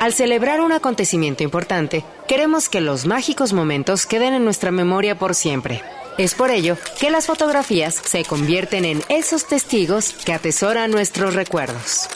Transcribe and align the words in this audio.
Al 0.00 0.12
celebrar 0.12 0.60
un 0.60 0.72
acontecimiento 0.72 1.42
importante, 1.42 2.04
queremos 2.26 2.68
que 2.68 2.80
los 2.80 3.06
mágicos 3.06 3.52
momentos 3.52 4.06
queden 4.06 4.34
en 4.34 4.44
nuestra 4.44 4.70
memoria 4.70 5.18
por 5.18 5.34
siempre. 5.34 5.82
Es 6.18 6.34
por 6.34 6.50
ello 6.50 6.76
que 6.98 7.10
las 7.10 7.26
fotografías 7.26 7.94
se 7.94 8.24
convierten 8.24 8.84
en 8.84 9.02
esos 9.08 9.46
testigos 9.46 10.12
que 10.24 10.32
atesoran 10.32 10.90
nuestros 10.90 11.34
recuerdos. 11.34 12.08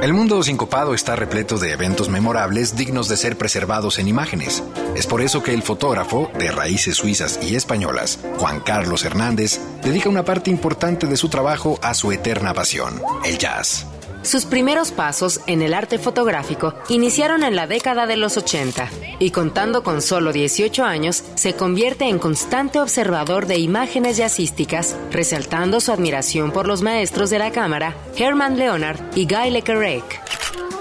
El 0.00 0.14
mundo 0.14 0.42
sincopado 0.42 0.94
está 0.94 1.14
repleto 1.14 1.58
de 1.58 1.72
eventos 1.72 2.08
memorables 2.08 2.74
dignos 2.74 3.06
de 3.06 3.18
ser 3.18 3.36
preservados 3.36 3.98
en 3.98 4.08
imágenes. 4.08 4.62
Es 4.96 5.06
por 5.06 5.20
eso 5.20 5.42
que 5.42 5.52
el 5.52 5.62
fotógrafo, 5.62 6.30
de 6.38 6.50
raíces 6.50 6.96
suizas 6.96 7.38
y 7.42 7.54
españolas, 7.54 8.18
Juan 8.38 8.60
Carlos 8.60 9.04
Hernández, 9.04 9.60
dedica 9.82 10.08
una 10.08 10.24
parte 10.24 10.50
importante 10.50 11.06
de 11.06 11.16
su 11.18 11.28
trabajo 11.28 11.78
a 11.82 11.92
su 11.92 12.12
eterna 12.12 12.54
pasión, 12.54 13.02
el 13.26 13.36
jazz. 13.36 13.86
Sus 14.22 14.44
primeros 14.44 14.90
pasos 14.90 15.40
en 15.46 15.62
el 15.62 15.72
arte 15.72 15.98
fotográfico 15.98 16.74
iniciaron 16.88 17.42
en 17.42 17.56
la 17.56 17.66
década 17.66 18.06
de 18.06 18.16
los 18.16 18.36
80 18.36 18.88
y 19.18 19.30
contando 19.30 19.82
con 19.82 20.02
solo 20.02 20.32
18 20.32 20.84
años 20.84 21.24
se 21.34 21.54
convierte 21.54 22.08
en 22.08 22.18
constante 22.18 22.80
observador 22.80 23.46
de 23.46 23.58
imágenes 23.58 24.16
jazzísticas, 24.16 24.96
resaltando 25.10 25.80
su 25.80 25.92
admiración 25.92 26.52
por 26.52 26.66
los 26.66 26.82
maestros 26.82 27.30
de 27.30 27.38
la 27.38 27.52
cámara 27.52 27.94
Herman 28.16 28.58
Leonard 28.58 29.00
y 29.14 29.26
Guy 29.26 29.50
Le 29.50 29.62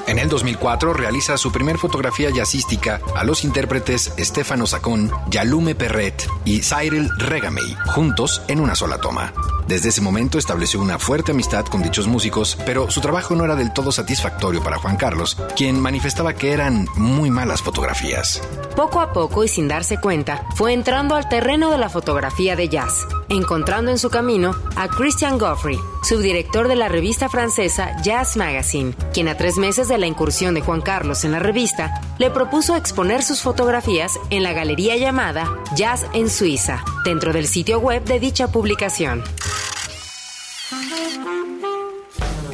en 0.08 0.20
el 0.20 0.30
2004 0.30 0.94
realiza 0.94 1.38
su 1.38 1.52
primer 1.52 1.78
fotografía 1.78 2.30
jazzística 2.30 3.02
a 3.16 3.24
los 3.24 3.44
intérpretes 3.44 4.14
Stefano 4.18 4.66
Sacón, 4.66 5.12
Yalume 5.30 5.76
Perret 5.76 6.28
y 6.46 6.62
Cyril 6.62 7.10
Regamey, 7.18 7.76
juntos 7.94 8.42
en 8.48 8.60
una 8.60 8.76
sola 8.76 9.00
toma. 9.00 9.34
Desde 9.68 9.90
ese 9.90 10.00
momento 10.00 10.38
estableció 10.38 10.80
una 10.80 10.98
fuerte 10.98 11.34
amistad 11.34 11.66
con 11.66 11.84
dichos 11.84 12.08
músicos, 12.08 12.58
pero 12.66 12.90
su 12.90 13.02
trabajo 13.02 13.36
no 13.36 13.44
era 13.44 13.56
del 13.58 13.74
todo 13.74 13.92
satisfactorio 13.92 14.64
para 14.64 14.78
Juan 14.78 14.96
Carlos, 14.96 15.38
quien 15.58 15.78
manifestaba 15.82 16.34
que 16.34 16.54
eran 16.54 16.88
muy 16.96 17.30
malas 17.30 17.62
fotografías. 17.62 18.42
Poco 18.78 19.02
a 19.02 19.12
poco 19.12 19.44
y 19.44 19.50
sin 19.50 19.68
darse 19.68 20.00
cuenta, 20.00 20.46
fue 20.56 20.72
entrando 20.72 21.16
al 21.16 21.28
terreno 21.28 21.70
de 21.70 21.80
la 21.80 21.90
fotografía 21.90 22.56
de 22.56 22.70
jazz, 22.70 23.06
encontrando 23.28 23.92
en 23.92 23.98
su 23.98 24.10
camino 24.10 24.56
a 24.78 24.88
Christian 24.88 25.38
Goffrey, 25.38 25.78
subdirector 26.02 26.70
de 26.70 26.76
la 26.78 26.88
revista 26.88 27.28
francesa 27.28 28.02
Jazz 28.04 28.38
Magazine, 28.38 28.94
quien 29.14 29.28
a 29.28 29.36
tres 29.36 29.58
meses 29.58 29.90
de 29.90 29.97
la 29.98 30.08
incursión 30.08 30.54
de 30.54 30.62
Juan 30.62 30.82
Carlos 30.82 31.24
en 31.24 31.32
la 31.32 31.40
revista, 31.40 32.02
le 32.18 32.30
propuso 32.30 32.76
exponer 32.76 33.24
sus 33.24 33.42
fotografías 33.42 34.20
en 34.30 34.44
la 34.44 34.54
galería 34.54 34.98
llamada 34.98 35.48
Jazz 35.76 36.06
en 36.14 36.30
Suiza, 36.30 36.84
dentro 37.04 37.34
del 37.34 37.48
sitio 37.48 37.80
web 37.80 38.04
de 38.04 38.20
dicha 38.20 38.52
publicación. 38.52 39.24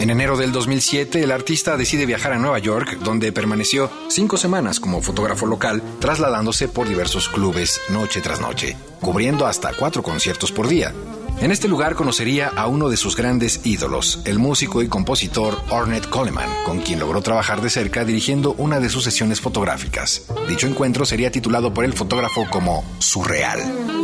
En 0.03 0.09
enero 0.09 0.35
del 0.35 0.51
2007, 0.51 1.23
el 1.23 1.31
artista 1.31 1.77
decide 1.77 2.05
viajar 2.05 2.33
a 2.33 2.37
Nueva 2.37 2.59
York, 2.59 2.97
donde 3.03 3.31
permaneció 3.31 3.89
cinco 4.09 4.35
semanas 4.35 4.81
como 4.81 5.01
fotógrafo 5.01 5.45
local, 5.45 5.81
trasladándose 5.99 6.67
por 6.67 6.89
diversos 6.89 7.29
clubes 7.29 7.79
noche 7.87 8.19
tras 8.19 8.41
noche, 8.41 8.75
cubriendo 8.99 9.45
hasta 9.45 9.71
cuatro 9.71 10.03
conciertos 10.03 10.51
por 10.51 10.67
día. 10.67 10.93
En 11.41 11.51
este 11.51 11.67
lugar 11.67 11.95
conocería 11.95 12.47
a 12.55 12.67
uno 12.67 12.89
de 12.89 12.97
sus 12.97 13.15
grandes 13.15 13.61
ídolos, 13.65 14.21
el 14.25 14.39
músico 14.39 14.81
y 14.81 14.87
compositor 14.87 15.59
Ornette 15.69 16.09
Coleman, 16.09 16.49
con 16.65 16.79
quien 16.79 16.99
logró 16.99 17.21
trabajar 17.21 17.61
de 17.61 17.69
cerca 17.69 18.05
dirigiendo 18.05 18.53
una 18.57 18.79
de 18.79 18.89
sus 18.89 19.03
sesiones 19.03 19.41
fotográficas. 19.41 20.23
Dicho 20.47 20.67
encuentro 20.67 21.05
sería 21.05 21.31
titulado 21.31 21.73
por 21.73 21.85
el 21.85 21.93
fotógrafo 21.93 22.45
como 22.49 22.83
Surreal. 22.99 24.02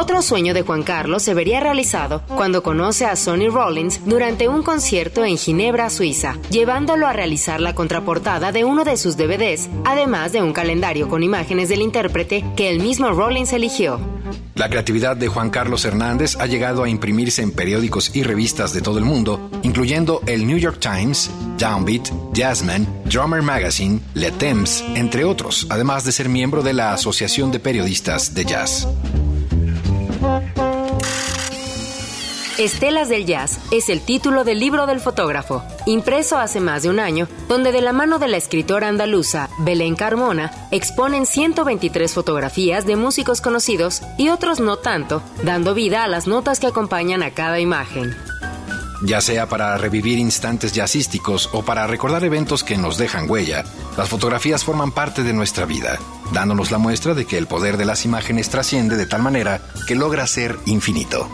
Otro 0.00 0.22
sueño 0.22 0.54
de 0.54 0.62
Juan 0.62 0.82
Carlos 0.82 1.22
se 1.22 1.34
vería 1.34 1.60
realizado 1.60 2.22
cuando 2.26 2.62
conoce 2.62 3.04
a 3.04 3.16
Sonny 3.16 3.50
Rollins 3.50 4.00
durante 4.06 4.48
un 4.48 4.62
concierto 4.62 5.26
en 5.26 5.36
Ginebra, 5.36 5.90
Suiza, 5.90 6.38
llevándolo 6.48 7.06
a 7.06 7.12
realizar 7.12 7.60
la 7.60 7.74
contraportada 7.74 8.50
de 8.50 8.64
uno 8.64 8.84
de 8.84 8.96
sus 8.96 9.18
DVDs, 9.18 9.68
además 9.84 10.32
de 10.32 10.40
un 10.40 10.54
calendario 10.54 11.10
con 11.10 11.22
imágenes 11.22 11.68
del 11.68 11.82
intérprete 11.82 12.46
que 12.56 12.70
el 12.70 12.80
mismo 12.80 13.10
Rollins 13.10 13.52
eligió. 13.52 14.00
La 14.54 14.70
creatividad 14.70 15.18
de 15.18 15.28
Juan 15.28 15.50
Carlos 15.50 15.84
Hernández 15.84 16.36
ha 16.40 16.46
llegado 16.46 16.82
a 16.82 16.88
imprimirse 16.88 17.42
en 17.42 17.50
periódicos 17.50 18.16
y 18.16 18.22
revistas 18.22 18.72
de 18.72 18.80
todo 18.80 18.98
el 18.98 19.04
mundo, 19.04 19.50
incluyendo 19.62 20.22
el 20.26 20.46
New 20.46 20.56
York 20.56 20.78
Times, 20.80 21.30
Downbeat, 21.58 22.08
Jazzman, 22.32 22.86
Drummer 23.04 23.42
Magazine, 23.42 24.00
Le 24.14 24.30
Temps, 24.30 24.82
entre 24.94 25.24
otros, 25.24 25.66
además 25.68 26.04
de 26.06 26.12
ser 26.12 26.30
miembro 26.30 26.62
de 26.62 26.72
la 26.72 26.94
Asociación 26.94 27.52
de 27.52 27.60
Periodistas 27.60 28.34
de 28.34 28.46
Jazz. 28.46 28.88
Estelas 32.60 33.08
del 33.08 33.24
Jazz 33.24 33.58
es 33.70 33.88
el 33.88 34.02
título 34.02 34.44
del 34.44 34.60
libro 34.60 34.84
del 34.84 35.00
fotógrafo, 35.00 35.64
impreso 35.86 36.36
hace 36.36 36.60
más 36.60 36.82
de 36.82 36.90
un 36.90 37.00
año, 37.00 37.26
donde 37.48 37.72
de 37.72 37.80
la 37.80 37.94
mano 37.94 38.18
de 38.18 38.28
la 38.28 38.36
escritora 38.36 38.88
andaluza 38.88 39.48
Belén 39.60 39.96
Carmona 39.96 40.52
exponen 40.70 41.24
123 41.24 42.12
fotografías 42.12 42.84
de 42.84 42.96
músicos 42.96 43.40
conocidos 43.40 44.02
y 44.18 44.28
otros 44.28 44.60
no 44.60 44.76
tanto, 44.76 45.22
dando 45.42 45.72
vida 45.72 46.04
a 46.04 46.08
las 46.08 46.26
notas 46.26 46.60
que 46.60 46.66
acompañan 46.66 47.22
a 47.22 47.30
cada 47.30 47.60
imagen. 47.60 48.14
Ya 49.00 49.22
sea 49.22 49.48
para 49.48 49.78
revivir 49.78 50.18
instantes 50.18 50.74
jazzísticos 50.74 51.48
o 51.54 51.62
para 51.62 51.86
recordar 51.86 52.24
eventos 52.24 52.62
que 52.62 52.76
nos 52.76 52.98
dejan 52.98 53.30
huella, 53.30 53.64
las 53.96 54.10
fotografías 54.10 54.64
forman 54.64 54.92
parte 54.92 55.22
de 55.22 55.32
nuestra 55.32 55.64
vida, 55.64 55.98
dándonos 56.34 56.70
la 56.70 56.76
muestra 56.76 57.14
de 57.14 57.24
que 57.24 57.38
el 57.38 57.46
poder 57.46 57.78
de 57.78 57.86
las 57.86 58.04
imágenes 58.04 58.50
trasciende 58.50 58.96
de 58.96 59.06
tal 59.06 59.22
manera 59.22 59.62
que 59.86 59.94
logra 59.94 60.26
ser 60.26 60.58
infinito. 60.66 61.26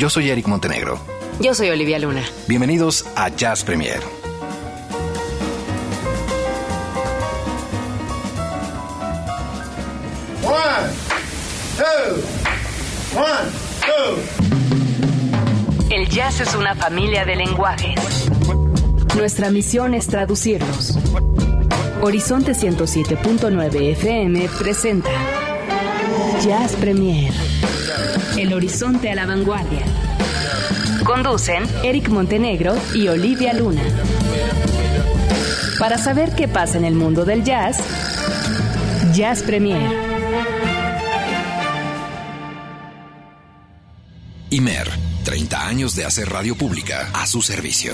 Yo 0.00 0.08
soy 0.08 0.30
Eric 0.30 0.46
Montenegro. 0.46 0.98
Yo 1.40 1.52
soy 1.52 1.68
Olivia 1.68 1.98
Luna. 1.98 2.24
Bienvenidos 2.48 3.04
a 3.16 3.28
Jazz 3.28 3.62
Premier. 3.62 4.00
El 15.90 16.08
jazz 16.08 16.40
es 16.40 16.54
una 16.54 16.74
familia 16.74 17.26
de 17.26 17.36
lenguajes. 17.36 18.30
Nuestra 19.14 19.50
misión 19.50 19.92
es 19.92 20.06
traducirlos. 20.06 20.96
Horizonte 22.00 22.52
107.9 22.52 23.92
FM 23.92 24.48
presenta 24.58 25.10
Jazz 26.42 26.72
Premier. 26.76 27.49
El 28.40 28.54
horizonte 28.54 29.10
a 29.10 29.14
la 29.14 29.26
vanguardia. 29.26 29.84
Conducen 31.04 31.62
Eric 31.84 32.08
Montenegro 32.08 32.74
y 32.94 33.06
Olivia 33.06 33.52
Luna. 33.52 33.82
Para 35.78 35.98
saber 35.98 36.34
qué 36.34 36.48
pasa 36.48 36.78
en 36.78 36.86
el 36.86 36.94
mundo 36.94 37.26
del 37.26 37.44
jazz, 37.44 37.76
Jazz 39.12 39.42
Premier. 39.42 39.92
Imer, 44.48 44.88
30 45.24 45.66
años 45.66 45.94
de 45.94 46.06
hacer 46.06 46.30
radio 46.30 46.56
pública 46.56 47.10
a 47.12 47.26
su 47.26 47.42
servicio. 47.42 47.92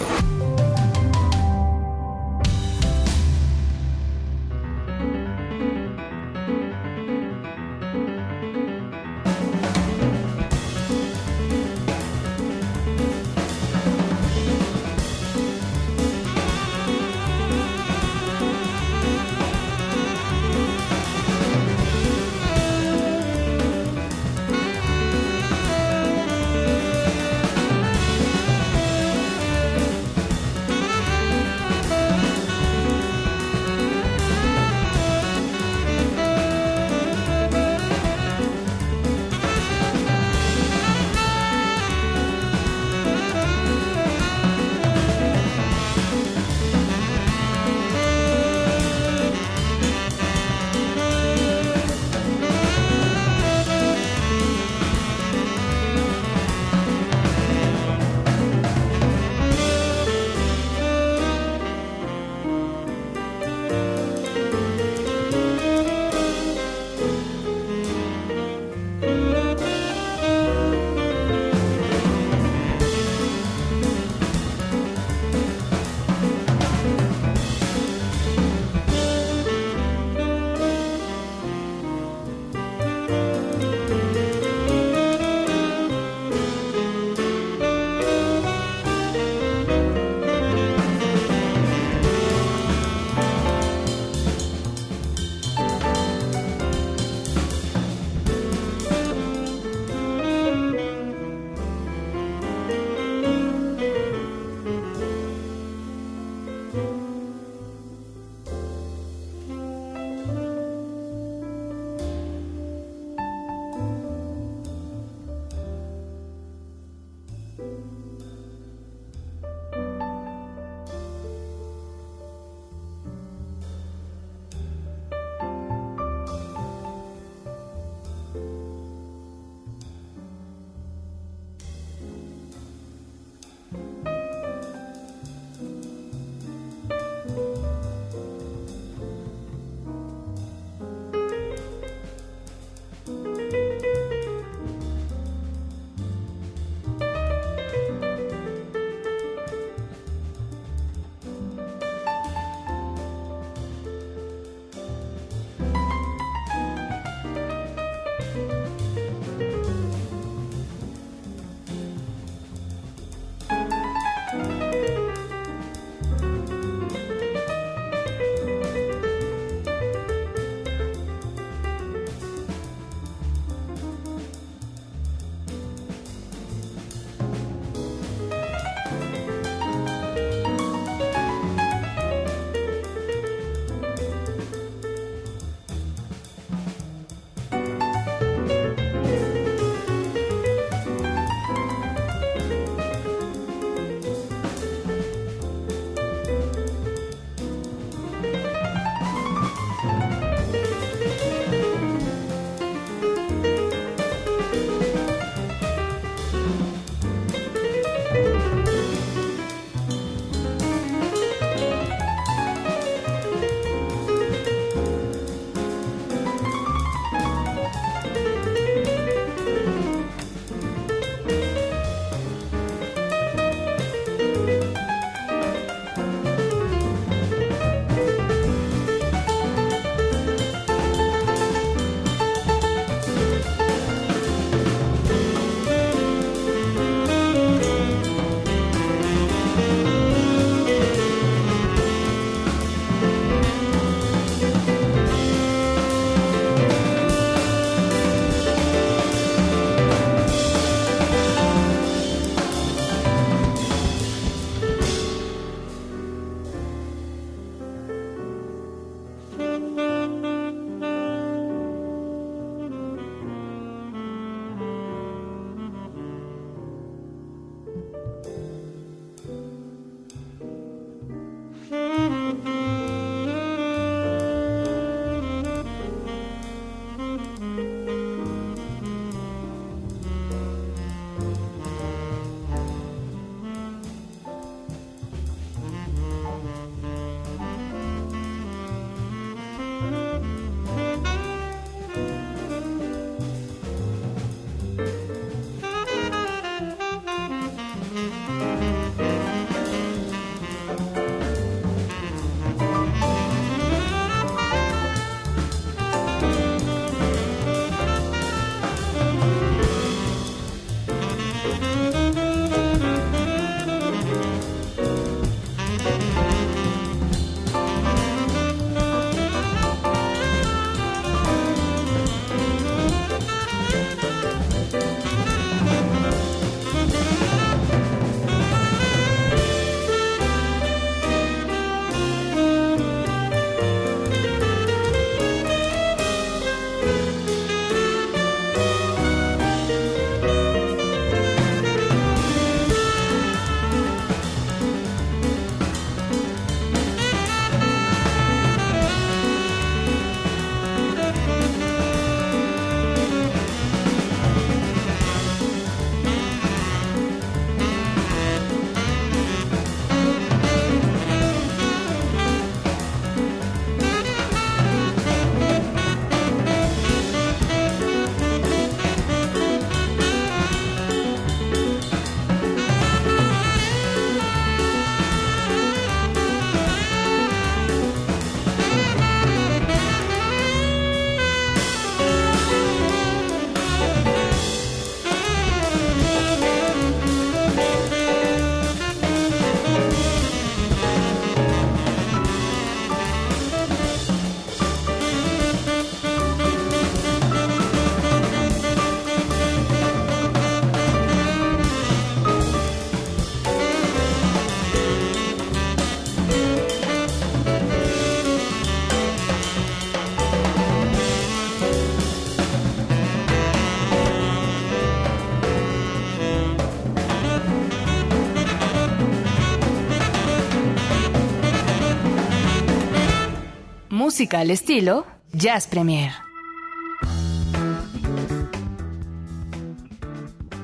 Música 424.16 424.40
al 424.40 424.50
estilo 424.50 425.04
Jazz 425.34 425.66
Premier. 425.66 426.10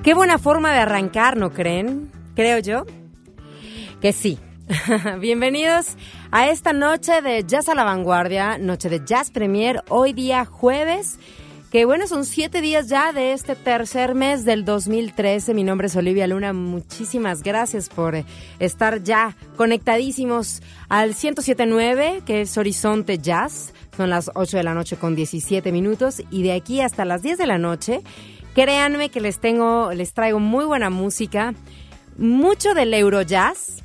Qué 0.02 0.14
buena 0.14 0.38
forma 0.38 0.72
de 0.72 0.78
arrancar, 0.78 1.36
¿no 1.36 1.52
creen? 1.52 2.10
Creo 2.34 2.60
yo 2.60 2.86
que 4.00 4.14
sí. 4.14 4.38
Bienvenidos 5.20 5.98
a 6.30 6.48
esta 6.48 6.72
noche 6.72 7.20
de 7.20 7.44
Jazz 7.44 7.68
a 7.68 7.74
la 7.74 7.84
Vanguardia, 7.84 8.56
noche 8.56 8.88
de 8.88 9.02
Jazz 9.04 9.30
Premier, 9.30 9.84
hoy 9.90 10.14
día 10.14 10.46
jueves 10.46 11.18
que 11.72 11.86
bueno, 11.86 12.06
son 12.06 12.26
siete 12.26 12.60
días 12.60 12.88
ya 12.88 13.14
de 13.14 13.32
este 13.32 13.56
tercer 13.56 14.14
mes 14.14 14.44
del 14.44 14.66
2013. 14.66 15.54
Mi 15.54 15.64
nombre 15.64 15.86
es 15.86 15.96
Olivia 15.96 16.26
Luna. 16.26 16.52
Muchísimas 16.52 17.42
gracias 17.42 17.88
por 17.88 18.14
estar 18.58 19.02
ya 19.02 19.34
conectadísimos 19.56 20.60
al 20.90 21.08
1079, 21.08 22.24
que 22.26 22.42
es 22.42 22.58
Horizonte 22.58 23.16
Jazz. 23.16 23.72
Son 23.96 24.10
las 24.10 24.30
8 24.34 24.58
de 24.58 24.62
la 24.64 24.74
noche 24.74 24.96
con 24.96 25.16
17 25.16 25.72
minutos 25.72 26.22
y 26.30 26.42
de 26.42 26.52
aquí 26.52 26.82
hasta 26.82 27.06
las 27.06 27.22
10 27.22 27.38
de 27.38 27.46
la 27.46 27.56
noche, 27.56 28.02
créanme 28.54 29.08
que 29.08 29.22
les 29.22 29.38
tengo, 29.38 29.94
les 29.94 30.12
traigo 30.12 30.40
muy 30.40 30.66
buena 30.66 30.90
música, 30.90 31.54
mucho 32.18 32.74
del 32.74 32.92
Eurojazz, 32.92 33.82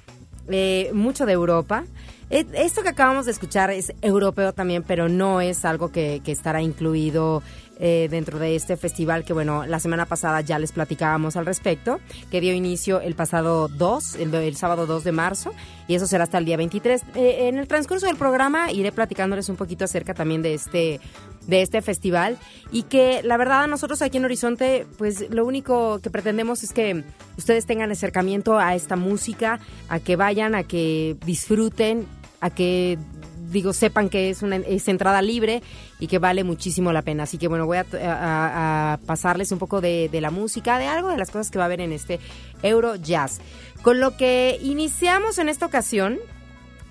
eh, 0.49 0.91
mucho 0.93 1.25
de 1.25 1.31
Europa. 1.31 1.85
Eh, 2.29 2.45
esto 2.55 2.83
que 2.83 2.89
acabamos 2.89 3.25
de 3.25 3.31
escuchar 3.31 3.71
es 3.71 3.93
europeo 4.01 4.51
también, 4.51 4.83
pero 4.83 5.07
no 5.07 5.39
es 5.39 5.63
algo 5.63 5.93
que 5.93 6.21
estará 6.25 6.61
incluido 6.61 7.41
eh, 7.79 8.07
dentro 8.09 8.39
de 8.39 8.55
este 8.55 8.77
festival 8.77 9.23
que, 9.23 9.33
bueno, 9.33 9.65
la 9.65 9.79
semana 9.79 10.05
pasada 10.05 10.41
ya 10.41 10.59
les 10.59 10.71
platicábamos 10.71 11.35
al 11.35 11.45
respecto, 11.45 11.99
que 12.31 12.41
dio 12.41 12.53
inicio 12.53 13.01
el 13.01 13.15
pasado 13.15 13.67
2, 13.67 14.15
el, 14.15 14.55
sábado 14.55 14.85
2 14.85 15.03
de 15.03 15.11
marzo, 15.11 15.53
y 15.87 15.95
eso 15.95 16.07
será 16.07 16.23
hasta 16.23 16.37
el 16.37 16.45
día 16.45 16.57
23. 16.57 17.03
Eh, 17.15 17.47
en 17.47 17.57
el 17.57 17.67
transcurso 17.67 18.07
del 18.07 18.15
programa 18.15 18.71
iré 18.71 18.91
platicándoles 18.91 19.49
un 19.49 19.55
poquito 19.55 19.85
acerca 19.85 20.13
también 20.13 20.41
de 20.41 20.53
este 20.53 20.99
de 21.47 21.61
este 21.61 21.81
festival 21.81 22.37
y 22.71 22.83
que 22.83 23.21
la 23.23 23.37
verdad 23.37 23.67
nosotros 23.67 24.01
aquí 24.01 24.17
en 24.17 24.25
Horizonte 24.25 24.85
pues 24.97 25.29
lo 25.29 25.45
único 25.45 25.99
que 25.99 26.09
pretendemos 26.09 26.61
es 26.63 26.73
que 26.73 27.05
ustedes 27.37 27.65
tengan 27.65 27.89
acercamiento 27.89 28.59
a 28.59 28.75
esta 28.75 28.97
música, 28.97 29.59
a 29.87 29.99
que 29.99 30.17
vayan, 30.17 30.55
a 30.55 30.63
que 30.63 31.15
disfruten, 31.25 32.05
a 32.41 32.49
que 32.49 32.99
digo, 33.49 33.73
sepan 33.73 34.09
que 34.09 34.29
es 34.29 34.41
una 34.41 34.57
es 34.57 34.87
entrada 34.87 35.21
libre 35.21 35.61
y 35.99 36.07
que 36.07 36.19
vale 36.19 36.43
muchísimo 36.43 36.91
la 36.91 37.01
pena. 37.01 37.23
Así 37.23 37.37
que 37.37 37.47
bueno, 37.47 37.65
voy 37.65 37.77
a, 37.77 38.99
pasarles 39.05 39.51
un 39.51 39.59
poco 39.59 39.81
de, 39.81 40.09
la 40.13 40.31
música, 40.31 40.77
de 40.77 40.87
algo 40.87 41.09
de 41.09 41.17
las 41.17 41.31
cosas 41.31 41.51
que 41.51 41.57
va 41.57 41.65
a 41.65 41.67
haber 41.67 41.81
en 41.81 41.91
este 41.91 42.19
Euro 42.63 42.95
Jazz. 42.95 43.39
Con 43.81 43.99
lo 43.99 44.17
que 44.17 44.59
iniciamos 44.61 45.37
en 45.37 45.49
esta 45.49 45.65
ocasión 45.65 46.17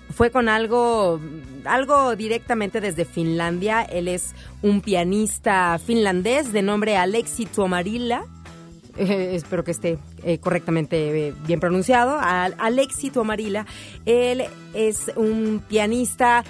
fue 0.09 0.31
con 0.31 0.49
algo, 0.49 1.19
algo 1.65 2.15
directamente 2.15 2.81
desde 2.81 3.05
Finlandia. 3.05 3.81
Él 3.83 4.07
es 4.07 4.33
un 4.61 4.81
pianista 4.81 5.79
finlandés 5.79 6.53
de 6.53 6.61
nombre 6.61 6.97
Alexi 6.97 7.45
Tuomarilla 7.45 8.23
eh, 8.97 9.31
espero 9.35 9.63
que 9.63 9.71
esté 9.71 9.97
eh, 10.23 10.39
correctamente 10.39 11.27
eh, 11.27 11.33
bien 11.45 11.59
pronunciado, 11.59 12.17
al, 12.19 12.55
Alexito 12.57 13.21
Amarila. 13.21 13.65
Él 14.05 14.43
es 14.73 15.11
un 15.15 15.61
pianista 15.67 16.43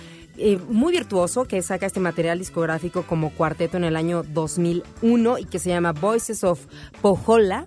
muy 0.69 0.93
virtuoso 0.93 1.45
que 1.45 1.63
saca 1.63 1.87
este 1.87 1.99
material 1.99 2.37
discográfico 2.37 3.01
como 3.01 3.31
cuarteto 3.31 3.77
en 3.77 3.83
el 3.83 3.95
año 3.95 4.21
2001 4.21 5.39
y 5.39 5.45
que 5.45 5.57
se 5.57 5.69
llama 5.69 5.93
Voices 5.93 6.43
of 6.43 6.63
Pojola 7.01 7.65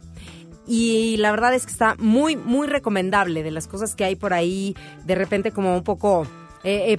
y 0.69 1.17
la 1.17 1.33
verdad 1.33 1.53
es 1.53 1.67
que 1.67 1.73
está 1.73 1.97
muy, 1.99 2.37
muy 2.37 2.69
recomendable 2.69 3.43
de 3.43 3.51
las 3.51 3.67
cosas 3.67 3.97
que 3.97 4.05
hay 4.05 4.15
por 4.15 4.33
ahí, 4.33 4.77
de 5.05 5.17
repente 5.17 5.51
como 5.51 5.75
un 5.75 5.83
poco 5.83 6.29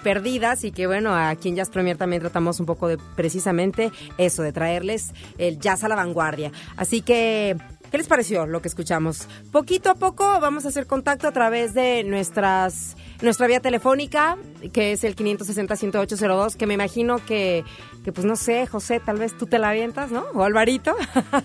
perdidas 0.04 0.64
y 0.64 0.72
que 0.72 0.88
bueno, 0.88 1.16
aquí 1.16 1.50
en 1.50 1.56
Jazz 1.56 1.70
Premier 1.70 1.98
también 1.98 2.22
tratamos 2.22 2.60
un 2.60 2.66
poco 2.66 2.88
de 2.88 2.98
precisamente 3.16 3.92
eso, 4.18 4.42
de 4.42 4.52
traerles 4.52 5.14
el 5.38 5.60
jazz 5.60 5.84
a 5.84 5.88
la 5.88 5.96
vanguardia. 5.96 6.52
Así 6.78 7.02
que 7.02 7.58
¿Qué 7.92 7.98
les 7.98 8.08
pareció 8.08 8.48
lo 8.48 8.62
que 8.62 8.70
escuchamos? 8.70 9.28
Poquito 9.52 9.90
a 9.90 9.96
poco 9.96 10.24
vamos 10.40 10.64
a 10.66 10.70
hacer 10.70 10.88
contacto 10.88 11.28
a 11.28 11.34
través 11.34 11.74
de 11.74 12.06
nuestras 12.06 12.96
nuestra 13.22 13.48
vía 13.48 13.60
telefónica, 13.60 14.38
que 14.74 14.94
es 14.94 15.04
el 15.04 15.16
560-10802, 15.16 16.56
que 16.56 16.66
me 16.66 16.74
imagino 16.74 17.18
que, 17.24 17.64
que, 18.04 18.12
pues 18.12 18.26
no 18.26 18.36
sé, 18.36 18.66
José, 18.66 19.00
tal 19.00 19.20
vez 19.20 19.38
tú 19.38 19.46
te 19.46 19.60
la 19.60 19.70
avientas, 19.70 20.12
¿no? 20.12 20.26
O 20.34 20.44
Alvarito. 20.44 20.96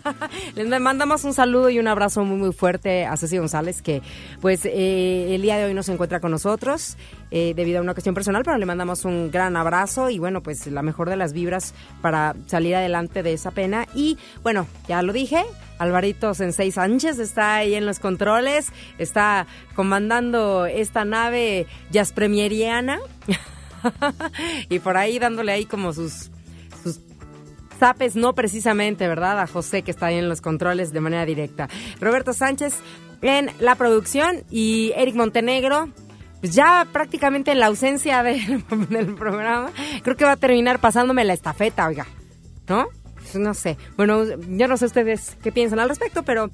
Les 0.54 0.80
mandamos 0.80 1.24
un 1.24 1.34
saludo 1.34 1.68
y 1.68 1.78
un 1.78 1.88
abrazo 1.88 2.24
muy, 2.24 2.38
muy 2.38 2.52
fuerte 2.52 3.04
a 3.04 3.16
Ceci 3.16 3.38
González, 3.38 3.82
que 3.82 4.02
pues 4.40 4.64
eh, 4.64 5.34
el 5.34 5.42
día 5.42 5.58
de 5.58 5.66
hoy 5.66 5.74
no 5.74 5.82
se 5.82 5.92
encuentra 5.92 6.20
con 6.20 6.30
nosotros 6.30 6.96
eh, 7.30 7.52
debido 7.54 7.80
a 7.80 7.82
una 7.82 7.92
cuestión 7.92 8.14
personal, 8.14 8.42
pero 8.44 8.56
le 8.56 8.66
mandamos 8.66 9.04
un 9.04 9.30
gran 9.30 9.56
abrazo 9.56 10.08
y 10.10 10.18
bueno, 10.18 10.42
pues 10.42 10.66
la 10.66 10.82
mejor 10.82 11.10
de 11.10 11.16
las 11.16 11.32
vibras 11.32 11.74
para 12.00 12.34
salir 12.46 12.76
adelante 12.76 13.22
de 13.22 13.32
esa 13.32 13.50
pena. 13.50 13.86
Y 13.94 14.16
bueno, 14.42 14.66
ya 14.88 15.02
lo 15.02 15.12
dije, 15.12 15.44
Alvarito 15.78 16.34
Sensei 16.34 16.70
Sánchez 16.70 17.18
está 17.18 17.56
ahí 17.56 17.74
en 17.74 17.86
los 17.86 17.98
controles, 17.98 18.72
está 18.98 19.46
comandando 19.74 20.66
esta 20.66 21.04
nave 21.04 21.66
jazz 21.90 22.12
premieriana 22.12 22.98
y 24.68 24.78
por 24.78 24.96
ahí 24.96 25.18
dándole 25.18 25.52
ahí 25.52 25.64
como 25.64 25.92
sus, 25.92 26.30
sus 26.82 27.00
zapes, 27.78 28.16
no 28.16 28.34
precisamente, 28.34 29.06
¿verdad? 29.08 29.40
A 29.40 29.46
José 29.46 29.82
que 29.82 29.90
está 29.90 30.06
ahí 30.06 30.16
en 30.16 30.28
los 30.28 30.40
controles 30.40 30.92
de 30.92 31.00
manera 31.00 31.24
directa. 31.24 31.68
Roberto 32.00 32.32
Sánchez 32.32 32.74
en 33.22 33.50
la 33.60 33.74
producción 33.74 34.44
y 34.50 34.92
Eric 34.96 35.14
Montenegro 35.14 35.88
pues 36.40 36.54
ya 36.54 36.86
prácticamente 36.92 37.50
en 37.50 37.60
la 37.60 37.66
ausencia 37.66 38.22
del 38.22 39.14
programa, 39.14 39.70
creo 40.02 40.16
que 40.16 40.24
va 40.24 40.32
a 40.32 40.36
terminar 40.36 40.80
pasándome 40.80 41.24
la 41.24 41.32
estafeta, 41.32 41.86
oiga, 41.86 42.06
¿no? 42.68 42.86
Pues 43.32 43.42
no 43.42 43.54
sé. 43.54 43.76
Bueno, 43.96 44.24
yo 44.24 44.68
no 44.68 44.76
sé 44.76 44.86
ustedes 44.86 45.36
qué 45.42 45.52
piensan 45.52 45.78
al 45.80 45.88
respecto, 45.88 46.22
pero 46.22 46.50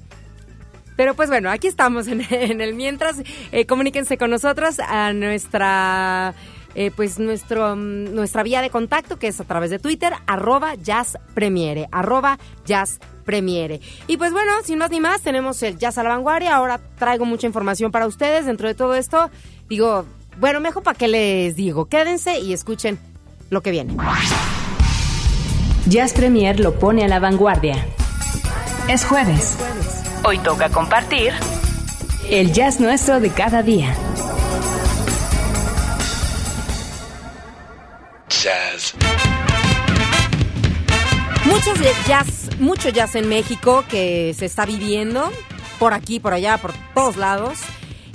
pero 0.95 1.15
pues 1.15 1.29
bueno, 1.29 1.49
aquí 1.49 1.67
estamos 1.67 2.07
en, 2.07 2.21
el 2.61 2.73
mientras. 2.73 3.17
Eh, 3.51 3.65
comuníquense 3.65 4.17
con 4.17 4.29
nosotros 4.29 4.79
a 4.79 5.13
nuestra 5.13 6.33
eh, 6.75 6.91
pues 6.95 7.19
nuestro, 7.19 7.75
mm, 7.75 8.15
nuestra 8.15 8.43
vía 8.43 8.61
de 8.61 8.69
contacto 8.69 9.19
que 9.19 9.27
es 9.27 9.39
a 9.39 9.43
través 9.43 9.69
de 9.69 9.79
Twitter, 9.79 10.13
arroba 10.25 10.75
jazzpremiere, 10.75 11.87
arroba 11.91 12.39
jazzpremiere. 12.65 13.79
Y 14.07 14.17
pues 14.17 14.31
bueno, 14.31 14.51
sin 14.63 14.79
más 14.79 14.89
ni 14.89 14.99
más, 14.99 15.21
tenemos 15.21 15.61
el 15.63 15.77
Jazz 15.77 15.97
a 15.97 16.03
la 16.03 16.09
Vanguardia. 16.09 16.55
Ahora 16.55 16.79
traigo 16.97 17.25
mucha 17.25 17.47
información 17.47 17.91
para 17.91 18.07
ustedes 18.07 18.45
dentro 18.45 18.67
de 18.67 18.75
todo 18.75 18.95
esto. 18.95 19.29
Digo, 19.69 20.05
bueno, 20.39 20.59
mejor 20.59 20.83
para 20.83 20.97
qué 20.97 21.07
les 21.07 21.55
digo. 21.55 21.85
Quédense 21.85 22.39
y 22.39 22.53
escuchen 22.53 22.99
lo 23.49 23.61
que 23.61 23.71
viene. 23.71 23.95
Jazz 25.85 26.13
Premier 26.13 26.61
lo 26.61 26.79
pone 26.79 27.03
a 27.03 27.09
la 27.09 27.19
vanguardia. 27.19 27.85
Es 28.87 29.03
jueves. 29.03 29.57
Hoy 30.23 30.37
toca 30.37 30.69
compartir 30.69 31.33
el 32.29 32.53
jazz 32.53 32.79
nuestro 32.79 33.19
de 33.19 33.29
cada 33.29 33.61
día. 33.61 33.93
Jazz. 38.29 38.95
Muchos 41.43 41.77
jazz, 42.07 42.49
mucho 42.59 42.87
jazz 42.87 43.15
en 43.15 43.27
México 43.27 43.83
que 43.89 44.33
se 44.37 44.45
está 44.45 44.65
viviendo 44.65 45.29
por 45.79 45.93
aquí, 45.93 46.21
por 46.21 46.33
allá, 46.33 46.57
por 46.59 46.71
todos 46.93 47.17
lados. 47.17 47.59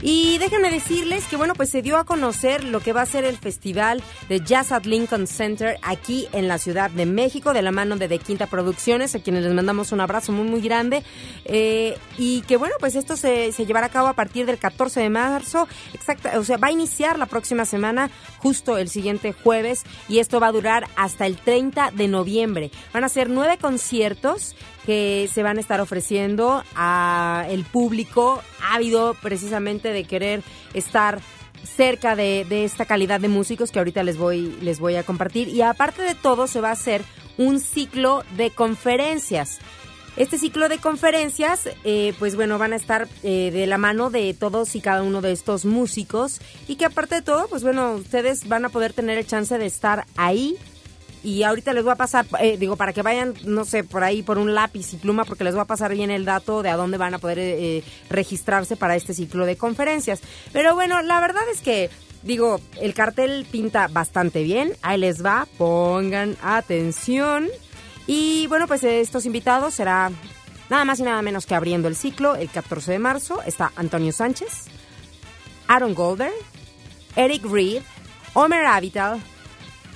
Y 0.00 0.38
déjenme 0.38 0.71
decirles 0.71 1.26
que, 1.26 1.37
bueno, 1.37 1.55
pues 1.55 1.71
se 1.71 1.83
dio 1.83 1.97
a 1.97 2.05
conocer 2.05 2.62
lo 2.62 2.78
que 2.78 2.93
va 2.93 3.02
a 3.02 3.07
ser 3.07 3.25
el 3.25 3.37
Festival 3.37 4.00
de 4.28 4.40
Jazz 4.40 4.71
at 4.71 4.85
Lincoln 4.85 5.26
Center 5.26 5.76
aquí 5.83 6.28
en 6.33 6.47
la 6.47 6.59
Ciudad 6.59 6.88
de 6.88 7.05
México, 7.05 7.52
de 7.52 7.62
la 7.62 7.73
mano 7.73 7.97
de 7.97 8.07
De 8.07 8.21
Quinta 8.21 8.47
Producciones, 8.47 9.17
a 9.17 9.19
quienes 9.19 9.43
les 9.43 9.52
mandamos 9.52 9.90
un 9.90 10.00
abrazo 10.00 10.31
muy, 10.31 10.49
muy 10.49 10.61
grande. 10.61 11.02
Eh, 11.45 11.99
y 12.17 12.43
que, 12.43 12.57
bueno, 12.57 12.76
pues 12.78 12.95
esto 12.95 13.17
se, 13.17 13.50
se 13.50 13.67
llevará 13.67 13.87
a 13.87 13.90
cabo 13.90 14.07
a 14.07 14.12
partir 14.12 14.47
del 14.47 14.59
14 14.59 15.00
de 15.00 15.11
marzo, 15.11 15.67
exacta, 15.93 16.38
o 16.38 16.45
sea, 16.45 16.59
va 16.59 16.69
a 16.69 16.73
iniciar 16.73 17.19
la 17.19 17.26
próxima 17.26 17.64
semana, 17.64 18.09
justo 18.38 18.78
el 18.78 18.88
siguiente 18.88 19.33
jueves, 19.33 19.83
y 20.09 20.21
esto 20.21 20.38
va 20.38 20.47
a 20.47 20.52
durar 20.52 20.87
hasta 20.95 21.26
el 21.26 21.37
30 21.37 21.90
de 21.90 22.07
noviembre. 22.07 22.71
Van 22.93 23.02
a 23.02 23.09
ser 23.09 23.28
nueve 23.28 23.59
conciertos 23.61 24.55
que 24.88 25.28
se 25.30 25.42
van 25.42 25.59
a 25.59 25.61
estar 25.61 25.83
ofreciendo 25.83 26.64
a 26.75 27.45
el 27.50 27.66
público 27.66 28.42
ávido 28.73 29.14
precisamente 29.21 29.92
de 29.92 30.04
querer 30.04 30.42
estar 30.73 31.21
cerca 31.62 32.16
de, 32.16 32.47
esta 32.64 32.87
calidad 32.87 33.21
de 33.21 33.28
músicos 33.28 33.71
que 33.71 33.80
ahorita 33.80 34.02
les 34.02 34.16
voy, 34.16 34.57
les 34.62 34.80
voy 34.80 34.97
a 34.97 35.02
compartir. 35.02 35.49
Y 35.49 35.61
aparte 35.61 36.00
de 36.00 36.14
todo, 36.14 36.47
se 36.47 36.62
va 36.62 36.71
a 36.71 36.73
hacer 36.73 37.02
un 37.37 37.61
ciclo 37.61 38.25
de 38.38 38.50
conferencias. 38.50 39.59
Este 40.16 40.38
ciclo 40.38 40.71
de 40.71 40.78
conferencias, 40.78 41.68
eh, 41.85 42.14
pues 42.18 42.35
bueno, 42.35 42.57
van 42.57 42.73
a 42.73 42.76
estar 42.76 43.09
eh, 43.23 43.50
de 43.52 43.66
la 43.66 43.76
mano 43.76 44.09
de 44.09 44.33
todos 44.33 44.75
y 44.75 44.80
cada 44.80 45.02
uno 45.02 45.21
de 45.21 45.33
estos 45.33 45.66
músicos 45.66 46.40
y 46.66 46.76
que 46.76 46.87
aparte 46.87 47.16
de 47.16 47.23
todo, 47.23 47.47
pues 47.49 47.62
bueno, 47.62 47.92
ustedes 47.92 48.49
van 48.49 48.64
a 48.64 48.71
poder 48.71 48.95
tener 48.95 49.18
el 49.18 49.26
chance 49.26 49.59
de 49.59 49.66
estar 49.66 50.07
ahí 50.16 50.57
y 51.23 51.43
ahorita 51.43 51.73
les 51.73 51.83
voy 51.83 51.93
a 51.93 51.97
pasar, 51.97 52.27
eh, 52.41 52.57
digo, 52.59 52.77
para 52.77 52.93
que 52.93 53.03
vayan, 53.03 53.35
no 53.45 53.65
sé, 53.65 53.85
por 53.85 54.05
ahí 54.05 54.23
por 54.23 54.39
un 54.39 54.55
lápiz 54.55 54.93
y 54.93 54.97
pluma, 54.97 55.25
porque 55.25 55.45
les 55.45 55.55
voy 55.55 55.63
a 55.63 55.67
pasar 55.67 55.93
bien 55.93 56.11
el 56.11 56.25
dato 56.25 56.63
de 56.63 56.71
a 56.71 56.77
dónde 56.77 56.97
van 56.97 57.15
a 57.15 57.19
poder 57.19 57.39
eh, 57.41 57.83
registrarse 58.09 58.77
para 58.77 58.97
este 58.97 59.15
ciclo 59.15 59.45
de 59.45 59.57
conferencias. 59.57 60.21
Pero 60.53 60.75
bueno, 60.75 61.03
la 61.03 61.21
verdad 61.21 61.43
es 61.53 61.61
que, 61.61 61.91
digo, 62.23 62.61
el 62.81 62.95
cartel 62.95 63.47
pinta 63.51 63.89
bastante 63.89 64.43
bien, 64.43 64.73
ahí 64.83 64.99
les 64.99 65.25
va, 65.25 65.47
pongan 65.59 66.37
atención. 66.43 67.49
Y 68.07 68.47
bueno, 68.47 68.67
pues 68.67 68.85
estos 68.85 69.27
invitados 69.27 69.75
será 69.75 70.11
nada 70.71 70.85
más 70.85 71.01
y 71.01 71.03
nada 71.03 71.21
menos 71.23 71.47
que 71.47 71.55
abriendo 71.55 71.89
el 71.89 71.97
ciclo 71.97 72.37
el 72.37 72.49
14 72.49 72.93
de 72.93 72.99
marzo. 72.99 73.43
Está 73.43 73.73
Antonio 73.77 74.13
Sánchez, 74.13 74.67
Aaron 75.67 75.95
Golder, 75.95 76.33
Eric 77.17 77.45
Reed, 77.45 77.83
Omer 78.35 78.65
Avital, 78.67 79.21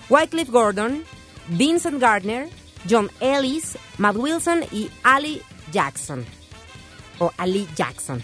Wycliffe 0.08 0.50
Gordon, 0.50 1.04
Vincent 1.48 2.00
Gardner, 2.00 2.48
John 2.88 3.10
Ellis, 3.20 3.76
Matt 3.98 4.16
Wilson 4.16 4.64
y 4.72 4.90
Ali 5.02 5.40
Jackson. 5.72 6.24
O 7.18 7.32
Ali 7.36 7.68
Jackson. 7.76 8.22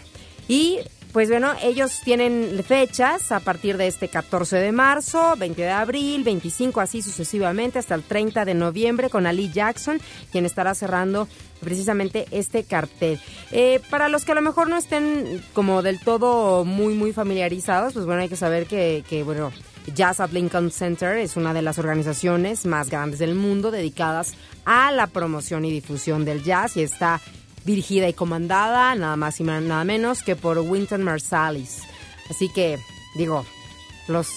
Y 0.49 0.81
pues 1.13 1.31
bueno, 1.31 1.55
ellos 1.63 2.01
tienen 2.05 2.63
fechas 2.67 3.33
a 3.33 3.41
partir 3.41 3.77
de 3.79 3.87
este 3.87 4.09
14 4.09 4.57
de 4.57 4.73
marzo, 4.73 5.35
20 5.39 5.63
de 5.63 5.71
abril, 5.71 6.23
25, 6.23 6.81
así 6.81 7.01
sucesivamente, 7.01 7.79
hasta 7.79 7.95
el 7.95 8.03
30 8.03 8.45
de 8.45 8.55
noviembre 8.55 9.09
con 9.09 9.27
Ali 9.27 9.51
Jackson, 9.51 10.01
quien 10.31 10.45
estará 10.45 10.75
cerrando 10.75 11.27
precisamente 11.61 12.27
este 12.31 12.65
cartel. 12.65 13.19
Eh, 13.53 13.81
para 13.89 14.09
los 14.09 14.25
que 14.25 14.33
a 14.33 14.35
lo 14.35 14.43
mejor 14.43 14.69
no 14.69 14.77
estén 14.77 15.43
como 15.55 15.83
del 15.83 15.99
todo 15.99 16.65
muy, 16.65 16.95
muy 16.95 17.13
familiarizados, 17.13 17.95
pues 17.95 18.05
bueno, 18.05 18.21
hay 18.21 18.29
que 18.29 18.37
saber 18.37 18.67
que, 18.67 19.03
que 19.09 19.23
bueno, 19.23 19.51
Jazz 19.95 20.21
at 20.21 20.33
Lincoln 20.33 20.71
Center 20.71 21.17
es 21.17 21.37
una 21.37 21.55
de 21.55 21.63
las 21.63 21.79
organizaciones 21.79 22.67
más 22.67 22.91
grandes 22.91 23.19
del 23.19 23.35
mundo 23.35 23.71
dedicadas 23.71 24.35
a 24.65 24.91
la 24.93 25.07
promoción 25.07 25.65
y 25.65 25.71
difusión 25.71 26.25
del 26.25 26.43
jazz 26.43 26.77
y 26.77 26.83
está 26.83 27.21
dirigida 27.65 28.09
y 28.09 28.13
comandada 28.13 28.95
nada 28.95 29.17
más 29.17 29.41
y 29.41 29.45
nada 29.45 29.85
menos 29.85 30.23
que 30.23 30.37
por 30.37 30.59
Winton 30.59 31.03
Marsalis. 31.03 31.83
Así 32.31 32.49
que, 32.49 32.79
digo, 33.17 33.45
los 34.09 34.29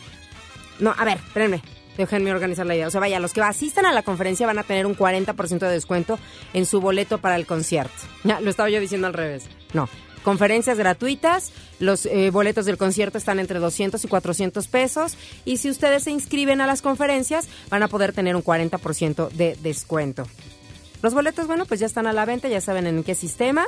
No, 0.79 0.95
a 0.97 1.05
ver, 1.05 1.19
espérenme, 1.19 1.61
déjenme 1.97 2.33
organizar 2.33 2.65
la 2.65 2.77
idea. 2.77 2.87
O 2.87 2.91
sea, 2.91 3.01
vaya, 3.01 3.19
los 3.19 3.33
que 3.33 3.43
asistan 3.43 3.85
a 3.85 3.93
la 3.93 4.03
conferencia 4.03 4.47
van 4.47 4.59
a 4.59 4.63
tener 4.63 4.87
un 4.87 4.97
40% 4.97 5.59
de 5.59 5.71
descuento 5.71 6.19
en 6.55 6.67
su 6.67 6.81
boleto 6.81 7.19
para 7.19 7.37
el 7.37 7.47
concierto. 7.47 7.93
Ya, 8.25 8.41
lo 8.41 8.51
estaba 8.51 8.69
yo 8.69 8.81
diciendo 8.81 9.07
al 9.07 9.15
revés. 9.15 9.45
No, 9.73 9.89
conferencias 10.29 10.77
gratuitas, 10.77 11.53
los 11.79 12.05
eh, 12.05 12.29
boletos 12.31 12.67
del 12.67 12.77
concierto 12.77 13.17
están 13.17 13.39
entre 13.39 13.61
200 13.61 14.05
y 14.05 14.09
400 14.09 14.69
pesos 14.69 15.17
y 15.47 15.57
si 15.57 15.71
ustedes 15.71 16.03
se 16.03 16.11
inscriben 16.11 16.61
a 16.61 16.67
las 16.67 16.83
conferencias 16.83 17.49
van 17.71 17.83
a 17.83 17.89
poder 17.89 18.13
tener 18.13 18.37
un 18.37 18.45
40% 18.45 19.31
de 19.31 19.57
descuento. 19.63 20.27
Los 21.01 21.15
boletos, 21.15 21.47
bueno, 21.47 21.65
pues 21.65 21.81
ya 21.81 21.87
están 21.87 22.07
a 22.07 22.13
la 22.13 22.27
venta, 22.27 22.47
ya 22.47 22.61
saben 22.61 22.87
en 22.87 23.05
qué 23.05 23.15
sistema. 23.15 23.65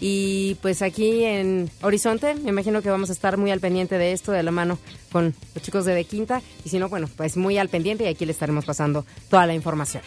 Y 0.00 0.56
pues 0.62 0.80
aquí 0.80 1.24
en 1.24 1.70
Horizonte, 1.82 2.36
me 2.36 2.48
imagino 2.48 2.80
que 2.80 2.88
vamos 2.88 3.10
a 3.10 3.12
estar 3.12 3.36
muy 3.36 3.50
al 3.50 3.60
pendiente 3.60 3.98
de 3.98 4.12
esto, 4.12 4.32
de 4.32 4.42
la 4.42 4.50
mano 4.50 4.78
con 5.12 5.34
los 5.54 5.62
chicos 5.62 5.84
de 5.84 5.92
De 5.92 6.04
Quinta. 6.04 6.40
Y 6.64 6.70
si 6.70 6.78
no, 6.78 6.88
bueno, 6.88 7.10
pues 7.18 7.36
muy 7.36 7.58
al 7.58 7.68
pendiente 7.68 8.04
y 8.04 8.06
aquí 8.06 8.24
le 8.24 8.32
estaremos 8.32 8.64
pasando 8.64 9.04
toda 9.28 9.44
la 9.44 9.52
información. 9.52 10.02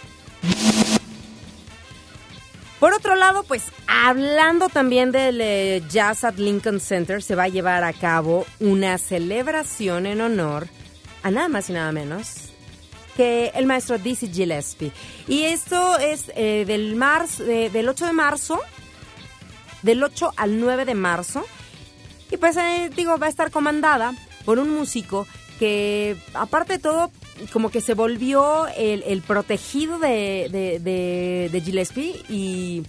Por 2.81 2.95
otro 2.95 3.15
lado, 3.15 3.43
pues 3.43 3.65
hablando 3.85 4.67
también 4.67 5.11
del 5.11 5.39
eh, 5.39 5.83
Jazz 5.87 6.23
at 6.23 6.37
Lincoln 6.37 6.79
Center, 6.79 7.21
se 7.21 7.35
va 7.35 7.43
a 7.43 7.47
llevar 7.47 7.83
a 7.83 7.93
cabo 7.93 8.47
una 8.59 8.97
celebración 8.97 10.07
en 10.07 10.19
honor 10.19 10.67
a 11.21 11.29
nada 11.29 11.47
más 11.47 11.69
y 11.69 11.73
nada 11.73 11.91
menos 11.91 12.49
que 13.15 13.51
el 13.53 13.67
maestro 13.67 13.99
Dizzy 13.99 14.33
Gillespie. 14.33 14.91
Y 15.27 15.43
esto 15.43 15.99
es 15.99 16.31
eh, 16.35 16.65
del, 16.65 16.95
marzo, 16.95 17.43
del 17.43 17.87
8 17.87 18.07
de 18.07 18.13
marzo, 18.13 18.59
del 19.83 20.03
8 20.03 20.33
al 20.35 20.59
9 20.59 20.85
de 20.85 20.95
marzo. 20.95 21.45
Y 22.31 22.37
pues, 22.37 22.57
eh, 22.57 22.89
digo, 22.95 23.19
va 23.19 23.27
a 23.27 23.29
estar 23.29 23.51
comandada 23.51 24.15
por 24.43 24.57
un 24.57 24.71
músico 24.71 25.27
que, 25.59 26.17
aparte 26.33 26.73
de 26.73 26.79
todo, 26.79 27.11
como 27.51 27.69
que 27.69 27.81
se 27.81 27.93
volvió 27.93 28.67
el, 28.75 29.21
protegido 29.21 29.99
de, 29.99 30.49
de, 31.51 31.61
Gillespie 31.61 32.15
y... 32.29 32.83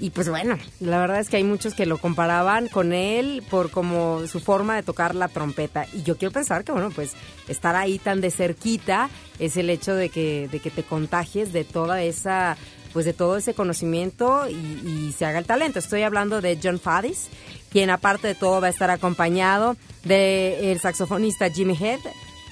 Y 0.00 0.10
pues 0.10 0.28
bueno, 0.28 0.58
la 0.80 0.98
verdad 0.98 1.20
es 1.20 1.28
que 1.30 1.36
hay 1.36 1.44
muchos 1.44 1.72
que 1.72 1.86
lo 1.86 1.98
comparaban 1.98 2.66
con 2.66 2.92
él 2.92 3.44
por 3.48 3.70
como 3.70 4.26
su 4.26 4.40
forma 4.40 4.74
de 4.74 4.82
tocar 4.82 5.14
la 5.14 5.28
trompeta. 5.28 5.86
Y 5.92 6.02
yo 6.02 6.18
quiero 6.18 6.32
pensar 6.32 6.64
que 6.64 6.72
bueno, 6.72 6.90
pues 6.90 7.12
estar 7.46 7.76
ahí 7.76 8.00
tan 8.00 8.20
de 8.20 8.32
cerquita 8.32 9.08
es 9.38 9.56
el 9.56 9.70
hecho 9.70 9.94
de 9.94 10.08
que, 10.08 10.48
de 10.50 10.58
que 10.58 10.70
te 10.70 10.82
contagies 10.82 11.52
de 11.52 11.62
toda 11.62 12.02
esa, 12.02 12.56
pues 12.94 13.04
de 13.04 13.12
todo 13.12 13.36
ese 13.36 13.54
conocimiento 13.54 14.48
y, 14.48 15.12
se 15.18 15.26
haga 15.26 15.40
el 15.40 15.44
talento. 15.44 15.80
Estoy 15.80 16.02
hablando 16.02 16.40
de 16.40 16.58
John 16.62 16.78
Fadis, 16.78 17.26
quien 17.70 17.90
aparte 17.90 18.28
de 18.28 18.34
todo 18.36 18.60
va 18.60 18.68
a 18.68 18.70
estar 18.70 18.88
acompañado 18.88 19.76
del 20.04 20.80
saxofonista 20.80 21.50
Jimmy 21.50 21.76
Head, 21.78 21.98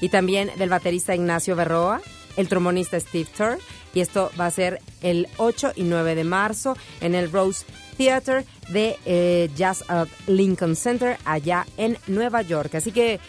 y 0.03 0.09
también 0.09 0.51
del 0.59 0.69
baterista 0.69 1.15
Ignacio 1.15 1.55
Berroa, 1.55 2.03
el 2.37 2.49
trombonista 2.49 2.99
Steve 2.99 3.29
Turr. 3.35 3.59
Y 3.95 4.01
esto 4.01 4.33
va 4.39 4.47
a 4.47 4.51
ser 4.51 4.81
el 5.01 5.29
8 5.37 5.73
y 5.77 5.85
9 5.85 6.17
de 6.17 6.25
marzo 6.25 6.77
en 7.01 7.15
el 7.15 7.31
Rose 7.31 7.65
Theater 7.97 8.45
de 8.71 8.99
eh, 9.07 9.49
Jazz 9.55 9.85
at 9.89 10.09
Lincoln 10.27 10.75
Center 10.75 11.19
allá 11.25 11.67
en 11.77 11.97
Nueva 12.09 12.43
York. 12.43 12.75
Así 12.75 12.91
que, 12.91 13.21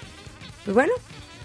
pues 0.66 0.74
bueno, 0.74 0.94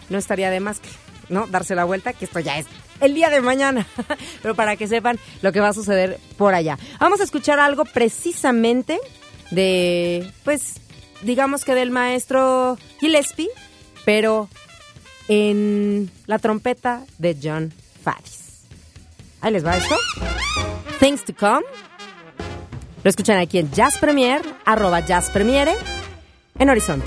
no 0.09 0.17
estaría 0.17 0.51
de 0.51 0.61
más 0.61 0.81
que 0.81 0.89
no 1.29 1.47
darse 1.47 1.75
la 1.75 1.85
vuelta, 1.85 2.15
que 2.15 2.25
esto 2.25 2.41
ya 2.41 2.59
es 2.59 2.65
el 3.01 3.13
día 3.13 3.29
de 3.29 3.43
mañana. 3.43 3.87
Pero 4.43 4.55
para 4.55 4.77
que 4.77 4.89
sepan 4.89 5.19
lo 5.43 5.53
que 5.53 5.61
va 5.61 5.69
a 5.69 5.75
suceder 5.75 6.19
por 6.39 6.55
allá. 6.55 6.79
Vamos 7.01 7.21
a 7.21 7.25
escuchar 7.25 7.61
algo 7.61 7.85
precisamente 7.85 8.99
de, 9.51 10.33
pues, 10.45 10.81
digamos 11.21 11.67
que 11.67 11.75
del 11.75 11.91
maestro 11.91 12.79
Gillespie, 12.99 13.51
pero 14.05 14.49
en 15.29 16.11
la 16.27 16.39
trompeta 16.39 17.05
de 17.19 17.37
John 17.41 17.73
Fadis. 18.03 18.65
Ahí 19.41 19.53
les 19.53 19.65
va 19.65 19.77
esto. 19.77 19.97
Things 20.99 21.25
to 21.25 21.35
Come. 21.35 21.65
Lo 23.05 23.11
escuchan 23.11 23.39
aquí 23.39 23.59
en 23.59 23.71
Jazz 23.71 23.99
Premier, 23.99 24.43
arroba 24.65 25.01
Jazz 25.01 25.31
Premiere, 25.31 25.75
en 26.59 26.69
Horizonte. 26.69 27.07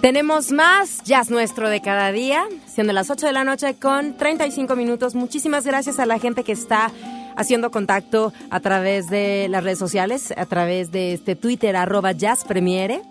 Tenemos 0.00 0.52
más 0.52 1.02
Jazz 1.02 1.28
Nuestro 1.28 1.68
de 1.68 1.80
cada 1.80 2.12
día, 2.12 2.46
siendo 2.66 2.92
las 2.92 3.10
8 3.10 3.26
de 3.26 3.32
la 3.32 3.42
noche 3.42 3.74
con 3.74 4.16
35 4.16 4.76
minutos. 4.76 5.16
Muchísimas 5.16 5.66
gracias 5.66 5.98
a 5.98 6.06
la 6.06 6.20
gente 6.20 6.44
que 6.44 6.52
está 6.52 6.92
haciendo 7.36 7.72
contacto 7.72 8.32
a 8.50 8.60
través 8.60 9.08
de 9.08 9.48
las 9.50 9.64
redes 9.64 9.78
sociales, 9.80 10.32
a 10.36 10.46
través 10.46 10.92
de 10.92 11.14
este 11.14 11.34
Twitter, 11.34 11.74
arroba 11.74 12.12
Jazz 12.12 12.44
Premiere. 12.44 13.02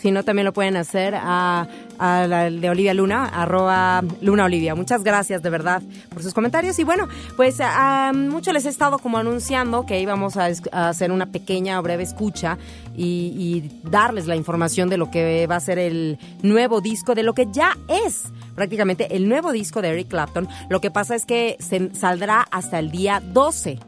Si 0.00 0.10
no, 0.10 0.24
también 0.24 0.46
lo 0.46 0.54
pueden 0.54 0.78
hacer 0.78 1.14
a, 1.14 1.66
la 1.98 2.50
de 2.50 2.70
Olivia 2.70 2.94
Luna, 2.94 3.26
arroba 3.26 4.02
Luna 4.22 4.46
Olivia. 4.46 4.74
Muchas 4.74 5.04
gracias 5.04 5.42
de 5.42 5.50
verdad 5.50 5.82
por 6.08 6.22
sus 6.22 6.32
comentarios. 6.32 6.78
Y 6.78 6.84
bueno, 6.84 7.06
pues 7.36 7.58
a, 7.60 8.12
mucho 8.14 8.54
les 8.54 8.64
he 8.64 8.70
estado 8.70 8.98
como 8.98 9.18
anunciando 9.18 9.84
que 9.84 10.00
íbamos 10.00 10.38
a, 10.38 10.46
hacer 10.72 11.12
una 11.12 11.26
pequeña 11.26 11.78
o 11.78 11.82
breve 11.82 12.02
escucha 12.02 12.56
y, 12.96 13.70
darles 13.82 14.26
la 14.26 14.36
información 14.36 14.88
de 14.88 14.96
lo 14.96 15.10
que 15.10 15.46
va 15.46 15.56
a 15.56 15.60
ser 15.60 15.78
el 15.78 16.18
nuevo 16.42 16.80
disco, 16.80 17.14
de 17.14 17.22
lo 17.22 17.34
que 17.34 17.48
ya 17.52 17.76
es 17.88 18.24
prácticamente 18.54 19.14
el 19.16 19.28
nuevo 19.28 19.52
disco 19.52 19.82
de 19.82 19.90
Eric 19.90 20.08
Clapton. 20.08 20.48
Lo 20.70 20.80
que 20.80 20.90
pasa 20.90 21.14
es 21.14 21.26
que 21.26 21.56
se 21.58 21.94
saldrá 21.94 22.46
hasta 22.50 22.78
el 22.78 22.90
día 22.90 23.20
12. 23.20 23.78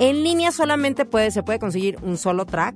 En 0.00 0.24
línea 0.24 0.50
solamente 0.50 1.04
puede, 1.04 1.30
se 1.30 1.44
puede 1.44 1.60
conseguir 1.60 1.98
un 2.02 2.16
solo 2.16 2.46
track 2.46 2.74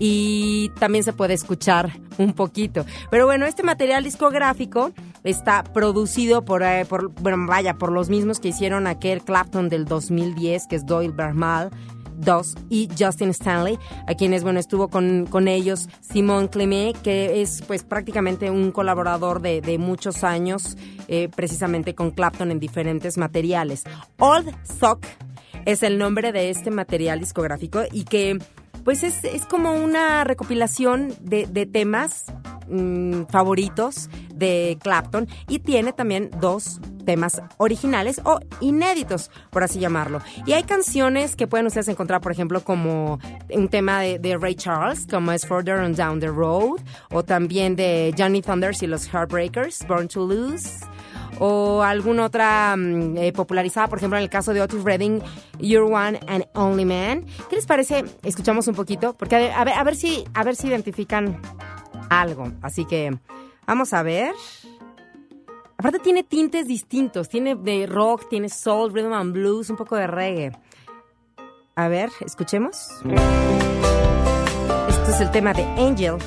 y 0.00 0.70
también 0.80 1.04
se 1.04 1.12
puede 1.12 1.34
escuchar 1.34 1.92
un 2.18 2.32
poquito. 2.32 2.84
Pero 3.10 3.26
bueno, 3.26 3.46
este 3.46 3.62
material 3.62 4.02
discográfico 4.02 4.92
está 5.22 5.62
producido 5.62 6.44
por, 6.44 6.64
eh, 6.64 6.86
por 6.88 7.12
bueno, 7.20 7.46
vaya, 7.46 7.74
por 7.74 7.92
los 7.92 8.08
mismos 8.08 8.40
que 8.40 8.48
hicieron 8.48 8.88
aquel 8.88 9.22
Clapton 9.22 9.68
del 9.68 9.84
2010, 9.84 10.66
que 10.66 10.76
es 10.76 10.86
Doyle 10.86 11.12
Bermal. 11.12 11.70
2 12.20 12.54
y 12.68 12.86
Justin 12.98 13.30
Stanley, 13.30 13.78
a 14.06 14.14
quienes, 14.14 14.42
bueno, 14.42 14.60
estuvo 14.60 14.88
con, 14.88 15.24
con 15.24 15.48
ellos 15.48 15.88
Simon 16.02 16.48
Clemé, 16.48 16.92
que 17.02 17.40
es 17.40 17.62
pues 17.66 17.82
prácticamente 17.82 18.50
un 18.50 18.72
colaborador 18.72 19.40
de, 19.40 19.62
de 19.62 19.78
muchos 19.78 20.22
años, 20.22 20.76
eh, 21.08 21.30
precisamente 21.34 21.94
con 21.94 22.10
Clapton 22.10 22.50
en 22.50 22.60
diferentes 22.60 23.16
materiales. 23.16 23.84
Old 24.18 24.54
Sock 24.78 25.06
es 25.64 25.82
el 25.82 25.96
nombre 25.96 26.32
de 26.32 26.50
este 26.50 26.70
material 26.70 27.20
discográfico 27.20 27.84
y 27.90 28.04
que 28.04 28.38
pues 28.84 29.02
es, 29.02 29.24
es 29.24 29.46
como 29.46 29.72
una 29.72 30.24
recopilación 30.24 31.14
de, 31.20 31.46
de 31.46 31.66
temas 31.66 32.24
mm, 32.68 33.24
favoritos 33.30 34.08
de 34.34 34.78
Clapton 34.82 35.28
y 35.48 35.58
tiene 35.60 35.92
también 35.92 36.30
dos 36.40 36.80
temas 37.04 37.42
originales 37.56 38.20
o 38.24 38.38
inéditos, 38.60 39.30
por 39.50 39.62
así 39.62 39.80
llamarlo. 39.80 40.20
Y 40.46 40.52
hay 40.52 40.62
canciones 40.62 41.36
que 41.36 41.46
pueden 41.46 41.66
ustedes 41.66 41.88
encontrar, 41.88 42.20
por 42.20 42.32
ejemplo, 42.32 42.62
como 42.62 43.18
un 43.52 43.68
tema 43.68 44.00
de, 44.00 44.38
Ray 44.40 44.54
Charles, 44.54 45.06
como 45.10 45.32
es 45.32 45.46
Further 45.46 45.78
on 45.80 45.94
Down 45.94 46.20
the 46.20 46.28
Road, 46.28 46.80
o 47.10 47.24
también 47.24 47.76
de 47.76 48.14
Johnny 48.16 48.42
Thunders 48.42 48.82
y 48.82 48.86
los 48.86 49.08
Heartbreakers, 49.12 49.86
Born 49.88 50.08
to 50.08 50.26
Lose 50.26 50.80
o 51.40 51.82
alguna 51.82 52.26
otra 52.26 52.76
mm, 52.76 53.16
eh, 53.16 53.32
popularizada, 53.32 53.88
por 53.88 53.98
ejemplo, 53.98 54.18
en 54.18 54.22
el 54.22 54.30
caso 54.30 54.52
de 54.52 54.60
Otis 54.60 54.84
Redding, 54.84 55.20
You're 55.58 55.92
One 55.92 56.20
and 56.28 56.44
Only 56.54 56.84
Man. 56.84 57.24
¿Qué 57.48 57.56
les 57.56 57.66
parece? 57.66 58.04
Escuchamos 58.22 58.68
un 58.68 58.74
poquito, 58.74 59.14
porque 59.14 59.50
a 59.50 59.64
ver, 59.64 59.74
a 59.74 59.82
ver, 59.82 59.96
si, 59.96 60.24
a 60.34 60.44
ver 60.44 60.54
si 60.54 60.68
identifican 60.68 61.40
algo. 62.10 62.52
Así 62.62 62.84
que 62.84 63.18
vamos 63.66 63.92
a 63.92 64.02
ver. 64.02 64.34
Aparte 65.78 65.98
tiene 65.98 66.22
tintes 66.22 66.66
distintos, 66.66 67.30
tiene 67.30 67.54
de 67.54 67.86
rock, 67.86 68.28
tiene 68.28 68.50
soul, 68.50 68.92
rhythm 68.92 69.14
and 69.14 69.32
blues, 69.32 69.70
un 69.70 69.76
poco 69.76 69.96
de 69.96 70.06
reggae. 70.06 70.52
A 71.74 71.88
ver, 71.88 72.10
escuchemos. 72.20 72.88
Este 74.88 75.10
es 75.10 75.20
el 75.22 75.30
tema 75.30 75.54
de 75.54 75.62
Angel. 75.62 76.18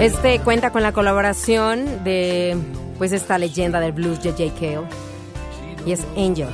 Este 0.00 0.40
cuenta 0.40 0.70
con 0.70 0.82
la 0.82 0.92
colaboración 0.92 2.02
de 2.04 2.56
pues 2.96 3.12
esta 3.12 3.36
leyenda 3.36 3.80
del 3.80 3.92
blues 3.92 4.18
J.J. 4.24 4.54
Cale 4.54 4.88
y 5.84 5.92
es 5.92 6.06
Angel. 6.16 6.48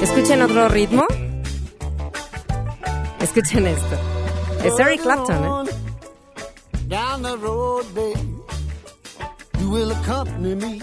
Escuchen 0.00 0.40
otro 0.42 0.68
ritmo. 0.68 1.04
Escuchen 3.20 3.66
esto. 3.66 3.96
Es 4.62 4.78
Eric 4.78 5.02
Clapton, 5.02 5.66
¿eh? 5.66 5.70
Down 6.86 7.22
the 7.22 7.36
road, 7.38 7.86
babe, 7.92 8.18
you 9.58 9.68
will 9.68 9.90
accompany 9.90 10.54
me. 10.54 10.80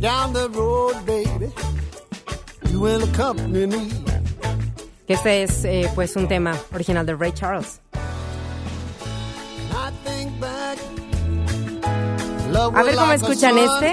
Down 0.00 0.32
the 0.32 0.48
road, 0.50 0.94
baby. 1.06 1.52
You 2.70 2.80
will 2.80 3.02
accompany 3.02 3.66
me. 3.66 3.88
Este 5.08 5.42
es 5.42 5.64
eh, 5.64 5.90
pues 5.94 6.14
un 6.16 6.28
tema 6.28 6.56
original 6.72 7.04
de 7.04 7.16
Ray 7.16 7.32
Charles. 7.32 7.80
A 12.74 12.82
ver 12.82 12.94
cómo 12.94 13.12
escuchan 13.12 13.54
este. 13.58 13.92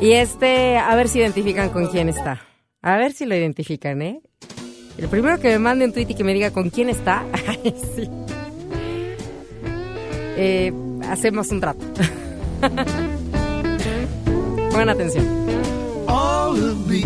Y 0.00 0.12
este, 0.12 0.78
a 0.78 0.94
ver 0.96 1.08
si 1.08 1.20
identifican 1.20 1.70
con 1.70 1.86
quién 1.88 2.08
está. 2.08 2.42
A 2.82 2.96
ver 2.96 3.12
si 3.12 3.24
lo 3.24 3.34
identifican, 3.36 4.02
¿eh? 4.02 4.20
El 4.98 5.08
primero 5.08 5.38
que 5.38 5.48
me 5.48 5.58
mande 5.58 5.84
un 5.84 5.92
tweet 5.92 6.06
y 6.10 6.14
que 6.14 6.24
me 6.24 6.34
diga 6.34 6.50
con 6.50 6.70
quién 6.70 6.88
está, 6.90 7.24
sí. 7.64 8.10
eh, 10.36 10.72
hacemos 11.08 11.50
un 11.50 11.60
trato. 11.60 11.84
Pongan 14.70 14.88
atención. 14.88 15.24
All 16.08 16.56
of 16.56 16.86
me. 16.88 17.02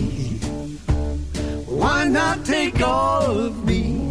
Why 1.67 2.09
not 2.09 2.45
take 2.45 2.83
all 2.83 3.47
of 3.47 3.65
me? 3.65 4.11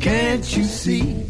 Can't 0.00 0.56
you 0.56 0.64
see? 0.64 1.24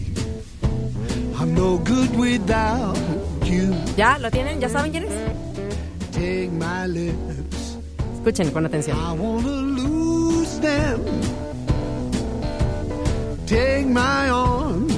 I'm 1.39 1.55
no 1.55 1.79
good 1.79 2.17
without 2.17 2.97
you. 3.45 3.75
¿Ya? 3.97 4.19
¿Lo 4.19 4.31
tienen? 4.31 4.61
¿Ya 4.61 4.69
saben 4.69 4.91
quién 4.93 5.05
es? 5.05 5.11
Take 6.13 6.51
my 6.53 6.87
lips. 6.87 7.79
Escuchen 8.15 8.51
con 8.51 8.67
atención. 8.67 8.97
I 8.97 9.13
wanna 9.13 9.49
lose 9.49 10.61
them. 10.61 11.01
Take 13.47 13.87
my 13.87 14.29
arms. 14.29 14.98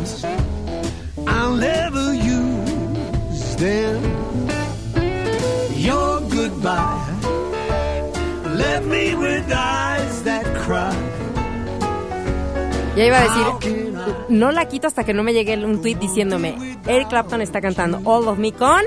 I'll 1.30 1.56
never 1.56 2.14
use 2.14 3.56
them. 3.56 4.20
your 5.80 6.20
goodbye 6.28 7.08
left 8.54 8.86
me 8.86 9.14
with 9.14 9.50
eyes 9.50 10.22
that 10.24 10.44
cry. 10.62 10.94
Ya 12.96 13.06
iba 13.06 13.18
a 13.18 13.22
decir, 13.22 14.26
no 14.28 14.52
la 14.52 14.66
quito 14.66 14.86
hasta 14.86 15.04
que 15.04 15.14
no 15.14 15.22
me 15.22 15.32
llegue 15.32 15.54
un 15.64 15.80
tweet 15.80 15.98
diciéndome, 15.98 16.78
Eric 16.86 17.08
Clapton 17.08 17.40
está 17.40 17.60
cantando 17.60 18.00
All 18.04 18.28
of 18.28 18.38
Me 18.38 18.52
con... 18.52 18.84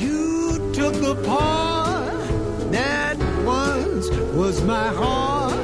you 0.00 0.58
took 0.72 0.94
the 0.94 1.14
part 1.24 2.72
that 2.72 3.16
once 3.44 4.10
was 4.34 4.62
my 4.62 4.88
heart, 4.88 5.54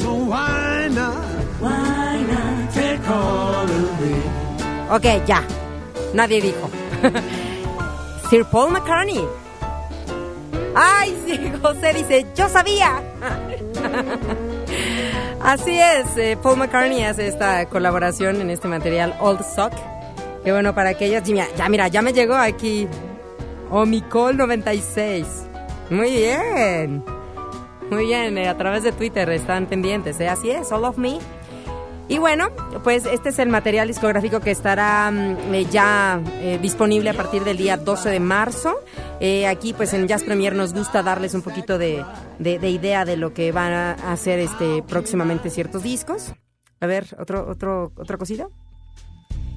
so 0.00 0.14
why 0.14 0.88
not, 0.90 1.24
why 1.60 1.91
Ok, 4.90 5.04
ya. 5.26 5.42
Nadie 6.12 6.40
dijo. 6.40 6.70
Sir 8.30 8.44
Paul 8.44 8.72
McCartney. 8.72 9.24
Ay, 10.74 11.16
sí, 11.26 11.52
José 11.62 11.92
dice, 11.94 12.26
yo 12.34 12.48
sabía. 12.48 13.02
Así 15.42 15.78
es, 15.78 16.16
eh, 16.16 16.38
Paul 16.40 16.58
McCartney 16.58 17.04
hace 17.04 17.26
esta 17.26 17.66
colaboración 17.66 18.40
en 18.40 18.50
este 18.50 18.68
material 18.68 19.14
Old 19.20 19.44
Sock. 19.44 19.72
Que 20.44 20.52
bueno, 20.52 20.74
para 20.74 20.90
aquellos, 20.90 21.22
ya, 21.24 21.68
mira, 21.68 21.88
ya 21.88 22.02
me 22.02 22.12
llegó 22.12 22.34
aquí 22.34 22.88
Omicol 23.70 24.36
96. 24.36 25.26
Muy 25.90 26.10
bien. 26.10 27.04
Muy 27.90 28.06
bien, 28.06 28.38
eh, 28.38 28.48
a 28.48 28.56
través 28.56 28.82
de 28.82 28.92
Twitter 28.92 29.28
están 29.30 29.66
pendientes, 29.66 30.18
¿eh? 30.20 30.28
Así 30.28 30.50
es, 30.50 30.72
All 30.72 30.84
of 30.84 30.96
Me. 30.96 31.18
Y 32.12 32.18
bueno, 32.18 32.50
pues 32.84 33.06
este 33.06 33.30
es 33.30 33.38
el 33.38 33.48
material 33.48 33.88
discográfico 33.88 34.40
que 34.40 34.50
estará 34.50 35.10
mm, 35.10 35.54
eh, 35.54 35.66
ya 35.70 36.22
eh, 36.42 36.58
disponible 36.60 37.08
a 37.08 37.14
partir 37.14 37.42
del 37.42 37.56
día 37.56 37.78
12 37.78 38.10
de 38.10 38.20
marzo. 38.20 38.74
Eh, 39.18 39.46
aquí 39.46 39.72
pues 39.72 39.94
en 39.94 40.06
Jazz 40.06 40.22
Premier 40.22 40.54
nos 40.54 40.74
gusta 40.74 41.02
darles 41.02 41.32
un 41.32 41.40
poquito 41.40 41.78
de, 41.78 42.04
de, 42.38 42.68
idea 42.68 43.06
de 43.06 43.16
lo 43.16 43.32
que 43.32 43.50
van 43.50 43.72
a 43.72 43.92
hacer 44.12 44.40
este 44.40 44.82
próximamente 44.82 45.48
ciertos 45.48 45.84
discos. 45.84 46.34
A 46.80 46.86
ver, 46.86 47.06
otro, 47.18 47.48
otro, 47.48 47.92
otra 47.96 48.18
cosita. 48.18 48.46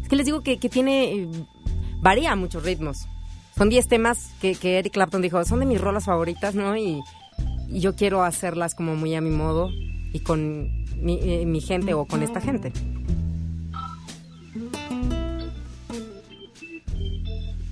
Es 0.02 0.08
que 0.08 0.16
les 0.16 0.26
digo 0.26 0.42
que, 0.42 0.58
que 0.58 0.70
tiene, 0.70 1.28
varía 2.02 2.34
muchos 2.38 2.64
ritmos. 2.64 3.06
Son 3.58 3.68
10 3.68 3.86
temas 3.90 4.32
que, 4.40 4.56
que 4.56 4.80
Eric 4.80 4.94
Clapton 4.94 5.22
dijo, 5.22 5.44
son 5.44 5.60
de 5.60 5.66
mis 5.66 5.82
rolas 5.82 6.06
favoritas, 6.06 6.56
¿no? 6.56 6.78
Y, 6.78 7.02
y 7.68 7.82
yo 7.82 7.98
quiero 7.98 8.24
hacerlas 8.24 8.76
como 8.76 8.96
muy 8.96 9.14
a 9.14 9.20
mi 9.20 9.32
modo 9.32 9.72
y 10.14 10.22
con 10.22 10.85
mi, 10.98 11.20
eh, 11.22 11.46
mi 11.46 11.62
gente 11.62 11.94
o 11.94 12.06
con 12.06 12.24
esta 12.24 12.42
gente. 12.42 12.72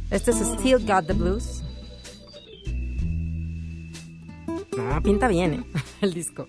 Este 0.10 0.32
es 0.32 0.38
Still 0.38 0.86
Got 0.86 1.08
the 1.08 1.14
Blues. 1.14 1.64
No, 4.78 5.02
pinta 5.02 5.28
bien 5.28 5.54
¿eh? 5.54 5.64
el 6.02 6.14
disco. 6.14 6.48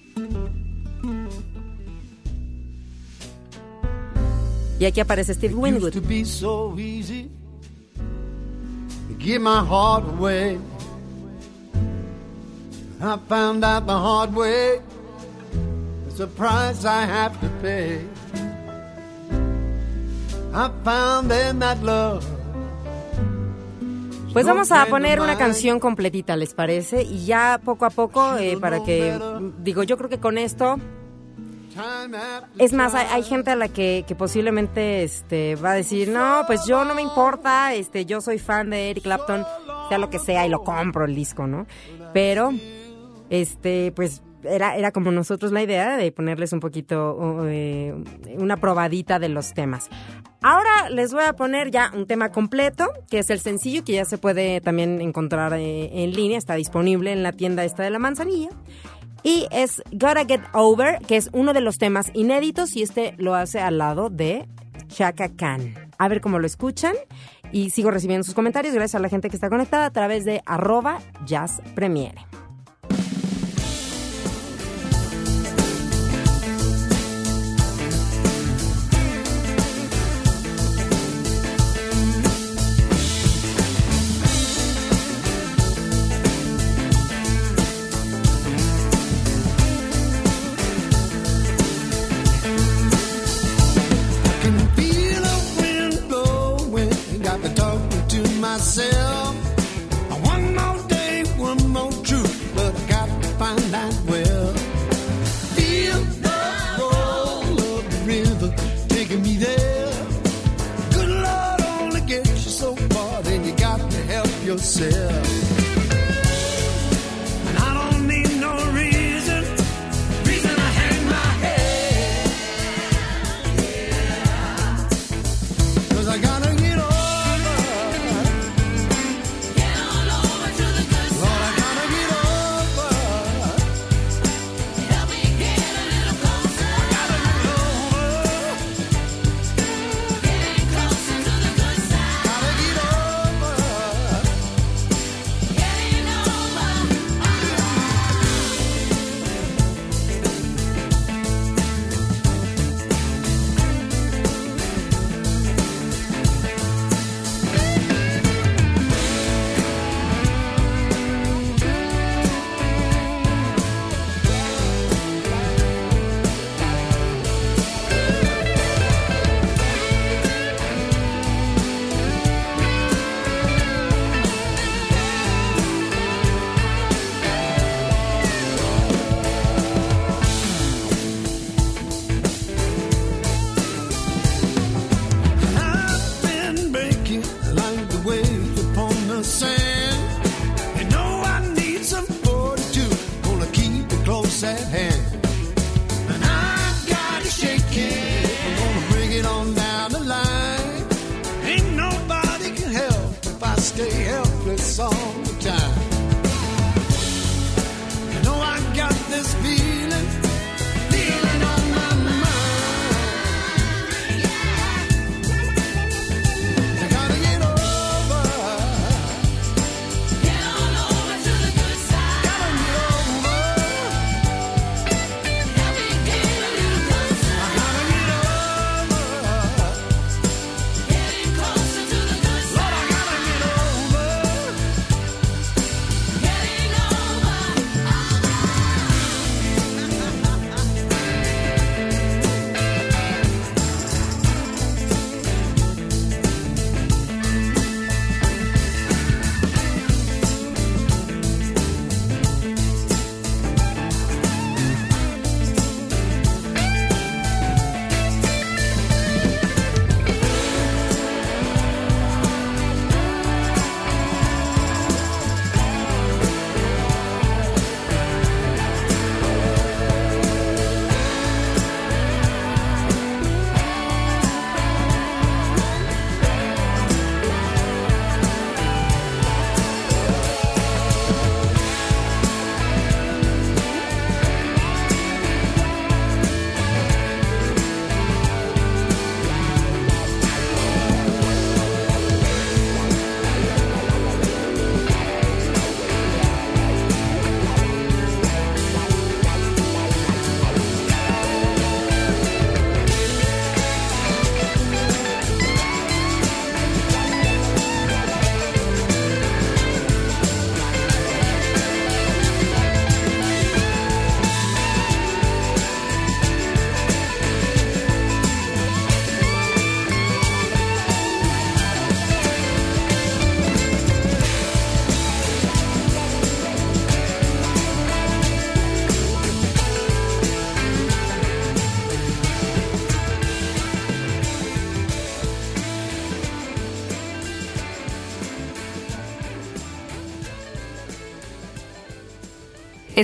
Y 4.79 4.85
aquí 4.85 5.01
aparece 5.01 5.33
Steve 5.35 5.55
Winwood. 5.55 5.95
give 9.19 9.41
my 9.41 9.65
heart 9.65 10.05
away. 10.05 10.59
I 13.01 13.17
found 13.29 13.65
out 13.65 13.87
the 13.87 13.99
hard 13.99 14.35
way. 14.35 14.81
It's 16.15 16.21
a 16.21 16.29
price 16.29 16.85
I 16.85 17.07
have 17.07 17.41
to 17.41 17.49
pay. 17.61 17.99
I 20.55 20.71
found 20.85 21.33
in 21.33 21.59
that 21.59 21.83
love. 21.83 22.25
Pues 24.33 24.47
vamos 24.47 24.71
a 24.71 24.87
poner 24.87 25.21
una 25.21 25.37
canción 25.37 25.81
completita, 25.81 26.37
¿les 26.37 26.55
parece? 26.55 27.03
Y 27.03 27.27
ya 27.27 27.61
poco 27.65 27.85
a 27.85 27.91
poco, 27.91 28.37
eh, 28.37 28.57
para 28.61 28.85
que, 28.85 29.19
digo, 29.59 29.83
yo 29.83 29.97
creo 29.97 30.09
que 30.09 30.21
con 30.21 30.39
esto 30.39 30.77
es 32.61 32.73
más, 32.73 32.95
hay, 32.95 33.25
gente 33.25 33.51
a 33.51 33.57
la 33.57 33.67
que, 33.67 34.05
que, 34.07 34.15
posiblemente 34.15 35.03
este, 35.03 35.57
va 35.57 35.73
a 35.73 35.75
decir, 35.75 36.11
no, 36.11 36.45
pues 36.47 36.65
yo 36.65 36.85
no 36.85 36.95
me 36.95 37.03
importa, 37.03 37.75
este, 37.75 38.07
yo 38.07 38.21
soy 38.21 38.39
fan 38.39 38.71
de 38.71 38.91
Eric 38.91 39.03
Clapton, 39.03 39.45
sea 39.89 39.99
lo 39.99 40.11
que 40.11 40.21
sea, 40.21 40.47
y 40.47 40.49
lo 40.49 40.63
compro 40.63 41.07
el 41.07 41.17
disco, 41.17 41.49
¿no? 41.49 41.67
Pero, 42.13 42.53
este, 43.31 43.91
pues 43.97 44.23
era, 44.45 44.77
era 44.77 44.93
como 44.93 45.11
nosotros 45.11 45.53
la 45.53 45.63
idea 45.63 45.97
de 45.97 46.13
ponerles 46.13 46.53
un 46.53 46.61
poquito, 46.61 47.47
eh, 47.47 47.95
una 48.37 48.57
probadita 48.57 49.19
de 49.19 49.29
los 49.29 49.55
temas. 49.55 49.89
Ahora 50.43 50.91
les 50.91 51.13
voy 51.13 51.25
a 51.25 51.33
poner 51.33 51.71
ya 51.71 51.91
un 51.95 52.07
tema 52.07 52.31
completo, 52.31 52.89
que 53.11 53.19
es 53.19 53.31
el 53.31 53.41
sencillo, 53.41 53.85
que 53.85 53.95
ya 53.95 54.05
se 54.05 54.19
puede 54.19 54.61
también 54.61 55.01
encontrar 55.01 55.55
eh, 55.55 56.05
en 56.05 56.13
línea, 56.13 56.37
está 56.37 56.55
disponible 56.55 57.13
en 57.13 57.23
la 57.23 57.33
tienda 57.33 57.65
esta 57.65 57.83
de 57.83 57.91
la 57.91 57.99
manzanilla. 57.99 58.51
Y 59.23 59.47
es 59.51 59.83
Gotta 59.91 60.27
Get 60.27 60.43
Over, 60.53 60.99
que 60.99 61.17
es 61.17 61.31
uno 61.33 61.55
de 61.55 61.63
los 61.63 61.79
temas 61.79 62.11
inéditos 62.13 62.77
y 62.77 62.83
este 62.83 63.15
lo 63.17 63.35
hace 63.35 63.59
al 63.59 63.79
lado 63.79 64.11
de 64.11 64.47
Chaka 64.89 65.31
Khan. 65.35 65.75
A 65.97 66.09
ver 66.09 66.21
cómo 66.21 66.39
lo 66.39 66.47
escuchan 66.47 66.95
y 67.51 67.71
sigo 67.71 67.91
recibiendo 67.91 68.25
sus 68.25 68.35
comentarios 68.35 68.75
gracias 68.75 68.97
a 68.97 69.03
la 69.03 69.09
gente 69.09 69.31
que 69.31 69.37
está 69.37 69.49
conectada 69.49 69.87
a 69.87 69.93
través 69.93 70.25
de 70.27 70.43
arroba 70.45 70.99
Jazz 71.25 71.63
Premiere. 71.75 72.27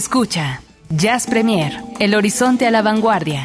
Escucha, 0.01 0.62
Jazz 0.88 1.26
Premier, 1.26 1.74
el 1.98 2.14
horizonte 2.14 2.66
a 2.66 2.70
la 2.70 2.80
vanguardia. 2.80 3.44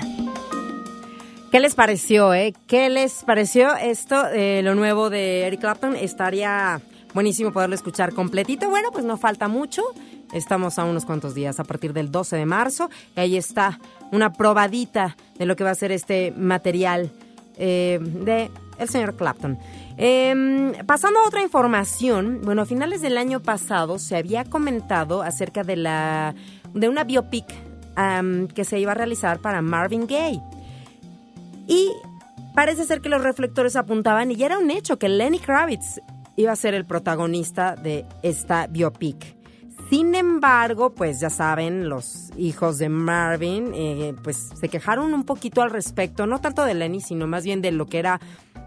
¿Qué 1.51 1.59
les 1.59 1.75
pareció, 1.75 2.33
eh? 2.33 2.53
¿Qué 2.65 2.89
les 2.89 3.25
pareció 3.25 3.75
esto, 3.75 4.29
eh, 4.29 4.61
lo 4.63 4.73
nuevo 4.73 5.09
de 5.09 5.47
Eric 5.47 5.59
Clapton? 5.59 5.97
Estaría 5.97 6.79
buenísimo 7.13 7.51
poderlo 7.51 7.75
escuchar 7.75 8.13
completito. 8.13 8.69
Bueno, 8.69 8.91
pues 8.93 9.03
no 9.03 9.17
falta 9.17 9.49
mucho. 9.49 9.83
Estamos 10.31 10.79
a 10.79 10.85
unos 10.85 11.03
cuantos 11.03 11.35
días, 11.35 11.59
a 11.59 11.65
partir 11.65 11.91
del 11.91 12.09
12 12.09 12.37
de 12.37 12.45
marzo. 12.45 12.89
Y 13.17 13.19
ahí 13.19 13.35
está 13.35 13.77
una 14.13 14.31
probadita 14.31 15.17
de 15.37 15.45
lo 15.45 15.57
que 15.57 15.65
va 15.65 15.71
a 15.71 15.75
ser 15.75 15.91
este 15.91 16.31
material 16.31 17.11
eh, 17.57 17.99
de 18.01 18.49
el 18.79 18.87
señor 18.87 19.17
Clapton. 19.17 19.59
Em, 19.97 20.73
pasando 20.85 21.19
a 21.19 21.27
otra 21.27 21.41
información, 21.41 22.41
bueno, 22.43 22.63
a 22.63 22.65
finales 22.65 23.01
del 23.01 23.17
año 23.17 23.41
pasado 23.41 23.97
se 23.97 24.17
había 24.17 24.43
comentado 24.43 25.21
acerca 25.21 25.63
de 25.63 25.77
la 25.77 26.35
de 26.73 26.89
una 26.89 27.05
biopic 27.05 27.45
que 28.53 28.65
se 28.65 28.79
iba 28.79 28.91
a 28.91 28.95
realizar 28.95 29.39
para 29.39 29.61
Marvin 29.61 30.05
Gaye. 30.05 30.41
Y 31.67 31.91
parece 32.53 32.83
ser 32.83 32.99
que 32.99 33.07
los 33.07 33.23
reflectores 33.23 33.77
apuntaban 33.77 34.31
y 34.31 34.35
ya 34.35 34.47
era 34.47 34.57
un 34.57 34.69
hecho 34.69 34.99
que 34.99 35.07
Lenny 35.07 35.39
Kravitz 35.39 36.01
iba 36.35 36.51
a 36.51 36.55
ser 36.55 36.73
el 36.73 36.85
protagonista 36.85 37.75
de 37.75 38.05
esta 38.21 38.67
biopic. 38.67 39.34
Sin 39.89 40.15
embargo, 40.15 40.95
pues 40.95 41.19
ya 41.19 41.29
saben, 41.29 41.89
los 41.89 42.31
hijos 42.37 42.79
de 42.79 42.89
Marvin, 42.89 43.71
eh, 43.73 44.15
pues 44.23 44.49
se 44.59 44.67
quejaron 44.67 45.13
un 45.13 45.25
poquito 45.25 45.61
al 45.61 45.69
respecto, 45.69 46.25
no 46.25 46.41
tanto 46.41 46.65
de 46.65 46.73
Lenny, 46.73 47.01
sino 47.01 47.27
más 47.27 47.43
bien 47.43 47.61
de 47.61 47.71
lo 47.71 47.85
que 47.85 47.99
era 47.99 48.19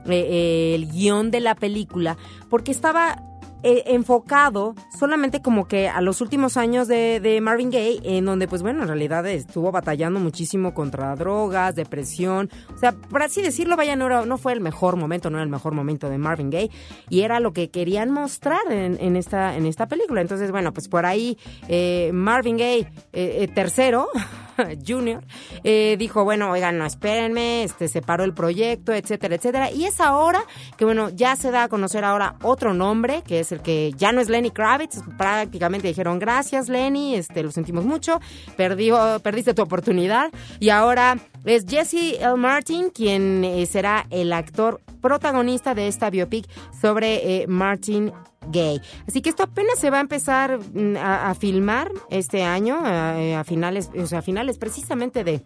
eh, 0.06 0.26
eh, 0.30 0.74
el 0.76 0.88
guion 0.90 1.30
de 1.30 1.40
la 1.40 1.54
película, 1.54 2.16
porque 2.48 2.70
estaba 2.70 3.22
eh, 3.64 3.82
enfocado 3.86 4.76
solamente 4.98 5.40
como 5.40 5.68
que 5.68 5.88
a 5.88 6.00
los 6.00 6.20
últimos 6.20 6.56
años 6.56 6.88
de, 6.88 7.38
Marvin 7.42 7.70
Gaye, 7.70 8.00
en 8.04 8.24
donde 8.24 8.48
pues 8.48 8.62
bueno, 8.62 8.82
en 8.82 8.88
realidad 8.88 9.26
estuvo 9.26 9.70
batallando 9.70 10.18
muchísimo 10.18 10.74
contra 10.74 11.14
drogas, 11.14 11.76
depresión, 11.76 12.50
o 12.74 12.78
sea, 12.78 12.92
por 12.92 13.22
así 13.22 13.40
decirlo, 13.42 13.76
vaya, 13.76 13.94
no, 13.94 14.26
no 14.26 14.38
fue 14.38 14.52
el 14.52 14.60
mejor 14.60 14.96
momento, 14.96 15.30
no 15.30 15.38
era 15.38 15.44
el 15.44 15.50
mejor 15.50 15.74
momento 15.74 16.10
de 16.10 16.18
Marvin 16.18 16.50
Gaye, 16.50 16.70
y 17.08 17.20
era 17.20 17.38
lo 17.38 17.52
que 17.52 17.70
querían 17.70 18.10
mostrar 18.10 18.60
en, 18.70 19.16
esta, 19.16 19.56
en 19.56 19.66
esta 19.66 19.86
película. 19.86 20.20
Entonces, 20.20 20.50
bueno, 20.50 20.72
pues 20.72 20.88
por 20.88 21.06
ahí 21.06 21.38
eh, 21.68 22.10
Marvin 22.12 22.56
Gaye, 22.56 22.90
eh, 23.12 23.48
tercero, 23.54 24.08
Junior, 24.86 25.24
dijo, 25.62 26.24
bueno, 26.24 26.50
oigan, 26.50 26.78
no, 26.78 26.84
espérenme, 26.84 27.62
este, 27.62 27.86
separó 27.86 28.24
el 28.24 28.34
proyecto, 28.34 28.92
etcétera, 28.92 29.36
etcétera. 29.36 29.70
Y 29.70 29.84
es 29.84 30.00
ahora 30.00 30.40
que, 30.76 30.84
bueno, 30.84 31.10
ya 31.10 31.36
se 31.36 31.52
da 31.52 31.64
a 31.64 31.68
conocer 31.68 32.04
ahora 32.04 32.34
otro 32.42 32.74
nombre, 32.74 33.22
que 33.22 33.40
es 33.40 33.52
el 33.52 33.60
que 33.62 33.92
ya 33.96 34.12
no 34.12 34.20
es 34.20 34.28
Lenny 34.28 34.50
Kravitz, 34.50 34.87
prácticamente 35.16 35.88
dijeron 35.88 36.18
gracias 36.18 36.68
Lenny, 36.68 37.14
este, 37.14 37.42
lo 37.42 37.50
sentimos 37.50 37.84
mucho, 37.84 38.20
perdió, 38.56 39.20
perdiste 39.22 39.54
tu 39.54 39.62
oportunidad 39.62 40.30
y 40.60 40.70
ahora 40.70 41.18
es 41.44 41.64
Jesse 41.66 42.18
L. 42.20 42.36
Martin 42.36 42.90
quien 42.90 43.44
eh, 43.44 43.66
será 43.66 44.06
el 44.10 44.32
actor 44.32 44.80
protagonista 45.00 45.74
de 45.74 45.88
esta 45.88 46.10
biopic 46.10 46.46
sobre 46.80 47.42
eh, 47.42 47.46
Martin 47.46 48.12
Gay. 48.50 48.80
Así 49.06 49.20
que 49.20 49.30
esto 49.30 49.44
apenas 49.44 49.78
se 49.78 49.90
va 49.90 49.98
a 49.98 50.00
empezar 50.00 50.58
mm, 50.58 50.96
a, 50.96 51.34
filmar 51.34 51.90
este 52.10 52.44
año, 52.44 52.80
eh, 52.86 53.34
a, 53.34 53.44
finales, 53.44 53.90
o 53.96 54.06
sea, 54.06 54.20
a 54.20 54.22
finales 54.22 54.58
precisamente 54.58 55.24
de 55.24 55.44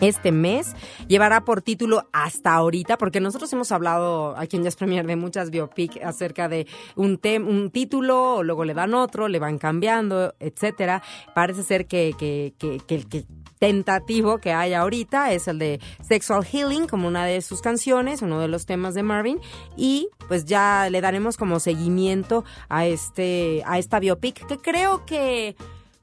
este 0.00 0.32
mes. 0.32 0.74
Llevará 1.08 1.44
por 1.44 1.62
título 1.62 2.08
Hasta 2.12 2.54
ahorita, 2.54 2.98
porque 2.98 3.20
nosotros 3.20 3.52
hemos 3.52 3.72
hablado 3.72 4.36
aquí 4.36 4.56
en 4.56 4.64
Jazz 4.64 4.76
Premier 4.76 5.06
de 5.06 5.16
muchas 5.16 5.50
biopic 5.50 6.02
acerca 6.02 6.48
de 6.48 6.66
un, 6.94 7.20
un 7.46 7.70
título, 7.70 8.42
luego 8.42 8.64
le 8.64 8.74
dan 8.74 8.94
otro, 8.94 9.28
le 9.28 9.38
van 9.38 9.58
cambiando, 9.58 10.34
etcétera. 10.40 11.02
Parece 11.34 11.62
ser 11.62 11.86
que, 11.86 12.14
que, 12.18 12.54
que, 12.58 12.80
que 12.86 13.24
tentativo 13.58 14.38
que 14.38 14.52
hay 14.52 14.74
ahorita 14.74 15.32
es 15.32 15.48
el 15.48 15.58
de 15.58 15.80
Sexual 16.06 16.44
Healing 16.44 16.86
como 16.86 17.08
una 17.08 17.24
de 17.24 17.40
sus 17.40 17.62
canciones, 17.62 18.22
uno 18.22 18.40
de 18.40 18.48
los 18.48 18.66
temas 18.66 18.94
de 18.94 19.02
Marvin 19.02 19.40
y 19.76 20.08
pues 20.28 20.44
ya 20.44 20.88
le 20.90 21.00
daremos 21.00 21.36
como 21.36 21.60
seguimiento 21.60 22.44
a 22.68 22.86
este 22.86 23.62
a 23.66 23.78
esta 23.78 23.98
biopic 23.98 24.46
que 24.46 24.58
creo 24.58 25.06
que 25.06 25.56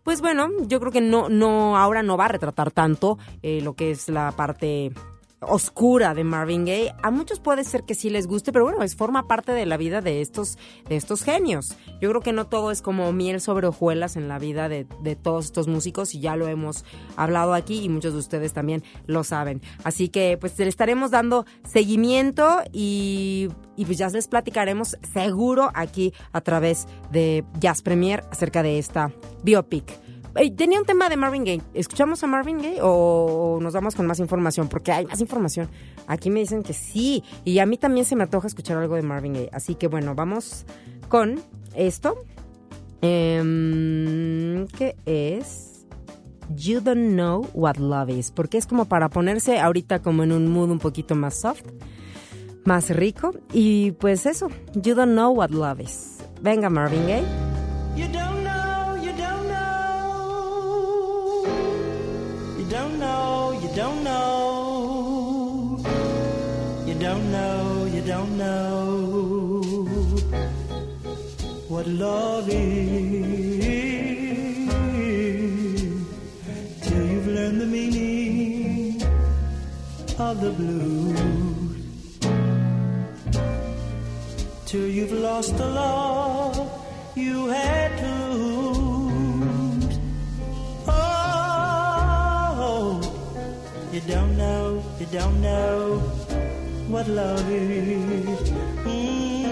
pues 0.03 0.21
bueno, 0.21 0.49
yo 0.67 0.79
creo 0.79 0.91
que 0.91 1.01
no, 1.01 1.29
no, 1.29 1.77
ahora 1.77 2.03
no 2.03 2.17
va 2.17 2.25
a 2.25 2.29
retratar 2.29 2.71
tanto 2.71 3.17
eh, 3.41 3.61
lo 3.61 3.73
que 3.73 3.91
es 3.91 4.09
la 4.09 4.31
parte 4.31 4.91
oscura 5.47 6.13
de 6.13 6.23
Marvin 6.23 6.65
Gaye. 6.65 6.93
A 7.01 7.11
muchos 7.11 7.39
puede 7.39 7.63
ser 7.63 7.83
que 7.83 7.95
sí 7.95 8.09
les 8.09 8.27
guste, 8.27 8.51
pero 8.51 8.65
bueno, 8.65 8.83
es 8.83 8.95
forma 8.95 9.27
parte 9.27 9.51
de 9.51 9.65
la 9.65 9.77
vida 9.77 10.01
de 10.01 10.21
estos, 10.21 10.57
de 10.87 10.95
estos 10.95 11.23
genios. 11.23 11.75
Yo 12.01 12.09
creo 12.09 12.21
que 12.21 12.33
no 12.33 12.45
todo 12.47 12.71
es 12.71 12.81
como 12.81 13.11
miel 13.13 13.41
sobre 13.41 13.67
hojuelas 13.67 14.15
en 14.15 14.27
la 14.27 14.39
vida 14.39 14.69
de, 14.69 14.85
de 15.01 15.15
todos 15.15 15.45
estos 15.45 15.67
músicos 15.67 16.15
y 16.15 16.19
ya 16.19 16.35
lo 16.35 16.47
hemos 16.47 16.85
hablado 17.15 17.53
aquí 17.53 17.83
y 17.83 17.89
muchos 17.89 18.13
de 18.13 18.19
ustedes 18.19 18.53
también 18.53 18.83
lo 19.05 19.23
saben. 19.23 19.61
Así 19.83 20.09
que 20.09 20.37
pues 20.39 20.57
le 20.57 20.67
estaremos 20.67 21.11
dando 21.11 21.45
seguimiento 21.63 22.61
y, 22.71 23.49
y 23.75 23.85
pues 23.85 23.97
ya 23.97 24.09
les 24.09 24.27
platicaremos 24.27 24.97
seguro 25.13 25.71
aquí 25.73 26.13
a 26.31 26.41
través 26.41 26.87
de 27.11 27.43
Jazz 27.59 27.81
Premier 27.81 28.23
acerca 28.31 28.63
de 28.63 28.79
esta 28.79 29.11
biopic 29.43 30.02
tenía 30.55 30.79
un 30.79 30.85
tema 30.85 31.09
de 31.09 31.17
Marvin 31.17 31.43
Gaye. 31.43 31.61
¿Escuchamos 31.73 32.23
a 32.23 32.27
Marvin 32.27 32.57
Gaye 32.57 32.79
o 32.81 33.59
nos 33.61 33.73
vamos 33.73 33.95
con 33.95 34.05
más 34.05 34.19
información? 34.19 34.67
Porque 34.67 34.91
hay 34.91 35.05
más 35.05 35.21
información. 35.21 35.69
Aquí 36.07 36.29
me 36.29 36.39
dicen 36.39 36.63
que 36.63 36.73
sí. 36.73 37.23
Y 37.45 37.59
a 37.59 37.65
mí 37.65 37.77
también 37.77 38.05
se 38.05 38.15
me 38.15 38.23
antoja 38.23 38.47
escuchar 38.47 38.77
algo 38.77 38.95
de 38.95 39.03
Marvin 39.03 39.33
Gaye. 39.33 39.49
Así 39.53 39.75
que 39.75 39.87
bueno, 39.87 40.15
vamos 40.15 40.65
con 41.07 41.39
esto. 41.75 42.17
Em, 43.01 44.65
¿Qué 44.67 44.95
es? 45.05 45.85
You 46.55 46.81
don't 46.81 47.13
know 47.13 47.47
what 47.53 47.77
love 47.77 48.09
is. 48.09 48.31
Porque 48.31 48.57
es 48.57 48.65
como 48.65 48.85
para 48.85 49.09
ponerse 49.09 49.59
ahorita 49.59 50.01
como 50.01 50.23
en 50.23 50.31
un 50.31 50.47
mood 50.47 50.71
un 50.71 50.79
poquito 50.79 51.13
más 51.15 51.39
soft, 51.39 51.63
más 52.65 52.89
rico. 52.89 53.33
Y 53.51 53.91
pues 53.91 54.25
eso, 54.25 54.49
You 54.73 54.95
don't 54.95 55.11
know 55.11 55.31
what 55.31 55.51
love 55.51 55.79
is. 55.79 56.17
Venga, 56.41 56.69
Marvin 56.69 57.07
Gaye. 57.07 57.62
Don't 63.75 64.03
know. 64.03 65.79
You 66.85 66.93
don't 66.95 67.31
know, 67.31 67.89
you 67.91 68.01
don't 68.01 68.37
know 68.37 69.33
what 71.69 71.87
love 71.87 72.47
is 72.49 73.13
till 76.81 77.05
you've 77.11 77.27
learned 77.27 77.61
the 77.61 77.65
meaning 77.65 79.01
of 80.19 80.39
the 80.39 80.51
blues. 80.51 82.19
Till 84.67 84.87
you've 84.87 85.13
lost 85.13 85.57
the 85.57 85.65
love 85.65 86.69
you 87.15 87.47
had 87.47 87.97
to 87.97 88.12
don't 95.13 95.41
know 95.43 95.99
what 96.87 97.07
love 97.07 97.47
is. 97.51 98.49
Mm-hmm. 98.81 99.43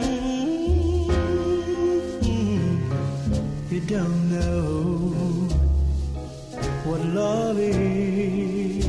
You 3.70 3.82
don't 3.82 4.32
know 4.32 4.72
what 6.84 7.02
love 7.02 7.60
is 7.60 8.86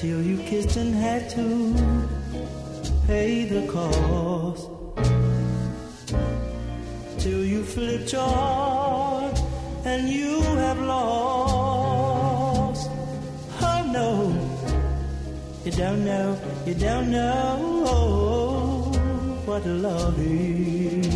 till 0.00 0.22
you 0.22 0.38
kissed 0.48 0.78
and 0.78 0.94
had 0.94 1.28
to 1.36 1.74
pay 3.06 3.44
the 3.44 3.66
cost. 3.70 4.70
Till 7.18 7.44
you 7.44 7.62
flipped 7.62 8.10
your 8.14 8.81
You 15.72 15.78
don't 15.78 16.04
know, 16.04 16.38
you 16.66 16.74
don't 16.74 17.10
know 17.10 18.92
what 19.46 19.64
love 19.64 20.18
is. 20.18 21.11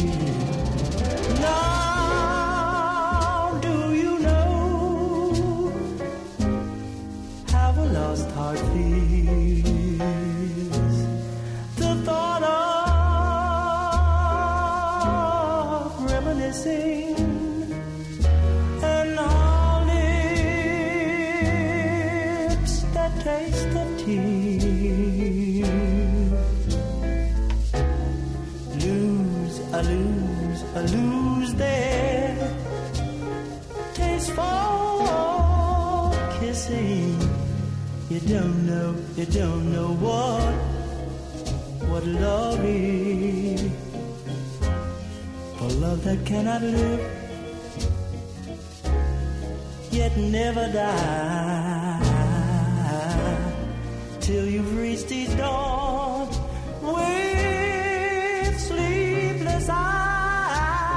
Don't 38.26 38.66
know, 38.66 38.94
you 39.16 39.24
don't 39.26 39.72
know 39.72 39.94
what, 39.94 40.52
what 41.88 42.04
love 42.04 42.60
is. 42.64 43.62
For 45.58 45.68
love 45.78 46.02
that 46.04 46.26
cannot 46.26 46.60
live, 46.62 47.00
yet 49.92 50.16
never 50.16 50.66
die. 50.72 52.02
Till 54.20 54.46
you've 54.46 54.76
reached 54.76 55.08
these 55.08 55.32
dawn 55.36 56.28
with 56.82 58.60
sleepless 58.60 59.68
eyes. 59.70 60.96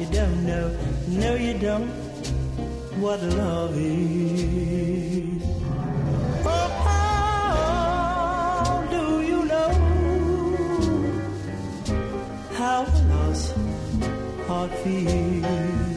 You 0.00 0.06
don't 0.06 0.46
know, 0.46 0.76
no 1.08 1.34
you 1.36 1.54
don't 1.58 1.88
what 3.00 3.22
love 3.22 3.76
is. 3.76 5.59
How 13.30 13.36
a 13.36 13.38
lost 13.38 13.54
heart 14.48 14.70
feels? 14.82 15.89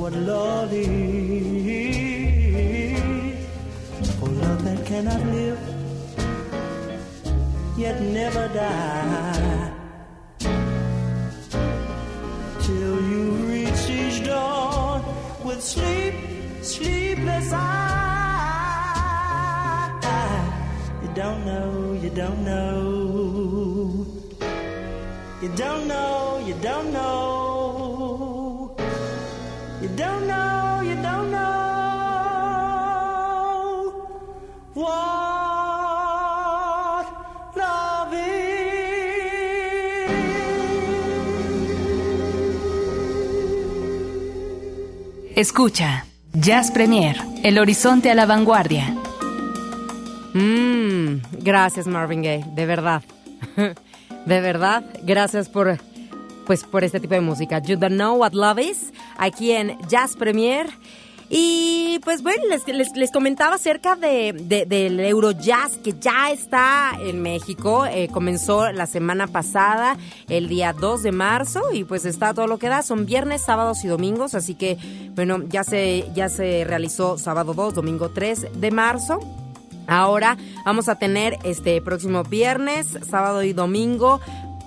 What 0.00 0.14
love 0.14 0.72
is. 0.72 0.88
For 4.18 4.28
love 4.28 4.64
that 4.64 4.86
cannot 4.86 5.22
live, 5.26 5.60
yet 7.76 8.00
never 8.00 8.48
die. 8.48 9.72
Till 12.64 12.96
you 13.10 13.24
reach 13.52 13.90
each 13.90 14.24
dawn 14.24 15.04
with 15.44 15.60
sleep, 15.62 16.14
sleepless 16.62 17.52
eyes. 17.52 18.40
You 21.02 21.10
don't 21.14 21.44
know, 21.44 21.98
you 22.02 22.10
don't 22.22 22.42
know. 22.50 22.80
You 25.42 25.48
don't 25.56 25.86
know, 25.88 26.42
you 26.46 26.54
don't 26.62 26.90
know. 26.92 27.49
You 29.80 29.88
don't 29.96 30.26
know, 30.26 30.82
you 30.82 30.94
don't 30.96 31.30
know. 31.30 31.40
What 34.74 35.06
love 37.56 38.12
Escucha, 45.34 46.04
Jazz 46.34 46.70
Premier, 46.72 47.16
el 47.42 47.58
horizonte 47.58 48.10
a 48.10 48.14
la 48.14 48.26
vanguardia. 48.26 48.94
Mmm, 50.34 51.22
gracias 51.38 51.86
Marvin 51.86 52.20
Gaye, 52.20 52.44
de 52.54 52.66
verdad. 52.66 53.02
de 54.26 54.40
verdad, 54.42 54.84
gracias 55.04 55.48
por 55.48 55.68
pues 56.50 56.64
por 56.64 56.82
este 56.82 56.98
tipo 56.98 57.14
de 57.14 57.20
música. 57.20 57.60
You 57.62 57.76
don't 57.76 57.94
know 57.94 58.16
what 58.16 58.32
love 58.32 58.58
is, 58.58 58.92
aquí 59.16 59.52
en 59.52 59.78
Jazz 59.88 60.16
Premier. 60.16 60.66
Y 61.28 62.00
pues 62.02 62.24
bueno, 62.24 62.42
les, 62.50 62.66
les, 62.66 62.90
les 62.96 63.12
comentaba 63.12 63.54
acerca 63.54 63.94
de, 63.94 64.32
de- 64.32 64.66
del 64.66 64.98
Eurojazz 64.98 65.76
que 65.76 65.94
ya 66.00 66.32
está 66.32 66.98
en 67.00 67.22
México. 67.22 67.86
Eh, 67.86 68.08
comenzó 68.12 68.72
la 68.72 68.86
semana 68.88 69.28
pasada, 69.28 69.96
el 70.28 70.48
día 70.48 70.72
2 70.72 71.04
de 71.04 71.12
marzo, 71.12 71.62
y 71.72 71.84
pues 71.84 72.04
está 72.04 72.34
todo 72.34 72.48
lo 72.48 72.58
que 72.58 72.66
da. 72.68 72.82
Son 72.82 73.06
viernes, 73.06 73.42
sábados 73.42 73.84
y 73.84 73.86
domingos, 73.86 74.34
así 74.34 74.56
que 74.56 74.76
bueno, 75.14 75.44
ya 75.48 75.62
se, 75.62 76.04
ya 76.16 76.28
se 76.28 76.64
realizó 76.64 77.16
sábado 77.16 77.54
2, 77.54 77.74
domingo 77.74 78.08
3 78.10 78.60
de 78.60 78.70
marzo. 78.72 79.20
Ahora 79.86 80.36
vamos 80.64 80.88
a 80.88 80.96
tener 80.96 81.36
este 81.44 81.80
próximo 81.80 82.24
viernes, 82.24 82.88
sábado 83.08 83.44
y 83.44 83.52
domingo 83.52 84.20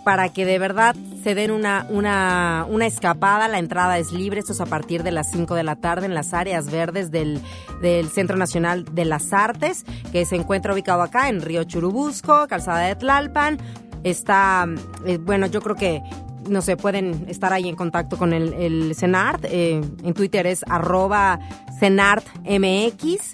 para 0.04 0.30
que 0.30 0.46
de 0.46 0.60
verdad 0.60 0.96
se 1.24 1.36
den 1.36 1.52
una, 1.52 1.86
una, 1.90 2.66
una 2.70 2.86
escapada. 2.86 3.48
La 3.48 3.60
entrada 3.60 3.98
es 3.98 4.12
libre, 4.12 4.40
esto 4.40 4.54
es 4.54 4.62
a 4.62 4.66
partir 4.66 5.04
de 5.04 5.12
las 5.12 5.32
5 5.32 5.56
de 5.56 5.64
la 5.64 5.76
tarde 5.76 6.06
en 6.06 6.14
las 6.14 6.34
áreas 6.34 6.70
verdes 6.70 7.12
del, 7.12 7.42
del 7.82 8.10
Centro 8.10 8.38
Nacional 8.38 8.86
de 8.92 9.06
las 9.06 9.32
Artes, 9.34 9.86
que 10.12 10.26
se 10.26 10.36
encuentra 10.36 10.74
ubicado 10.74 11.02
acá 11.02 11.30
en 11.30 11.42
Río 11.42 11.64
Churubusco, 11.64 12.48
Calzada 12.48 12.82
de 12.82 12.96
Tlalpan. 12.96 13.58
Está, 14.04 14.68
eh, 15.06 15.18
bueno, 15.18 15.48
yo 15.48 15.62
creo 15.62 15.76
que 15.76 16.02
no 16.50 16.62
sé, 16.62 16.76
pueden 16.76 17.26
estar 17.30 17.54
ahí 17.54 17.70
en 17.70 17.76
contacto 17.76 18.18
con 18.18 18.34
el, 18.34 18.94
CENART. 18.96 19.46
eh, 19.46 19.82
en 20.04 20.14
Twitter 20.14 20.46
es 20.46 20.64
arroba 20.68 21.40
CENARTMX. 21.80 23.34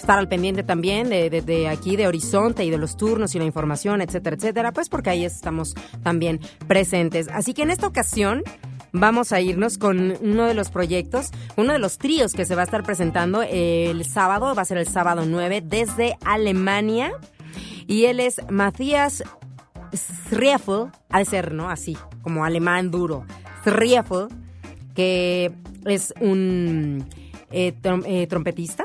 Estar 0.00 0.18
al 0.18 0.28
pendiente 0.28 0.62
también 0.62 1.10
de, 1.10 1.28
de- 1.28 1.68
aquí, 1.68 1.94
de 1.96 2.06
Horizonte 2.06 2.64
y 2.64 2.70
de 2.70 2.78
los 2.78 2.96
turnos 2.96 3.34
y 3.34 3.38
la 3.38 3.44
información, 3.44 4.00
etcétera, 4.00 4.34
etcétera, 4.36 4.72
pues 4.72 4.88
porque 4.88 5.10
ahí 5.10 5.24
estamos 5.26 5.74
también 6.02 6.40
presentes. 6.66 7.28
Así 7.28 7.52
que 7.52 7.62
en 7.62 7.70
esta 7.70 7.86
ocasión 7.86 8.42
vamos 8.92 9.32
a 9.32 9.40
irnos 9.40 9.76
con 9.76 10.16
uno 10.22 10.46
de 10.46 10.54
los 10.54 10.70
proyectos, 10.70 11.30
uno 11.56 11.74
de 11.74 11.78
los 11.78 11.98
tríos 11.98 12.32
que 12.32 12.46
se 12.46 12.54
va 12.54 12.62
a 12.62 12.64
estar 12.64 12.82
presentando 12.82 13.42
el 13.42 14.04
sábado, 14.06 14.54
va 14.54 14.62
a 14.62 14.64
ser 14.64 14.78
el 14.78 14.88
sábado 14.88 15.24
9 15.26 15.62
desde 15.64 16.16
Alemania. 16.24 17.12
Y 17.86 18.06
él 18.06 18.20
es 18.20 18.40
Matthias 18.48 19.22
Schrieffel, 19.94 20.86
ha 21.10 21.18
de 21.18 21.24
ser, 21.24 21.52
¿no? 21.52 21.68
Así, 21.70 21.96
como 22.22 22.44
alemán 22.44 22.90
duro. 22.90 23.24
Schrieffel, 23.66 24.28
que 24.94 25.52
es 25.84 26.14
un 26.20 27.04
eh, 27.50 27.74
eh, 28.06 28.26
trompetista. 28.28 28.84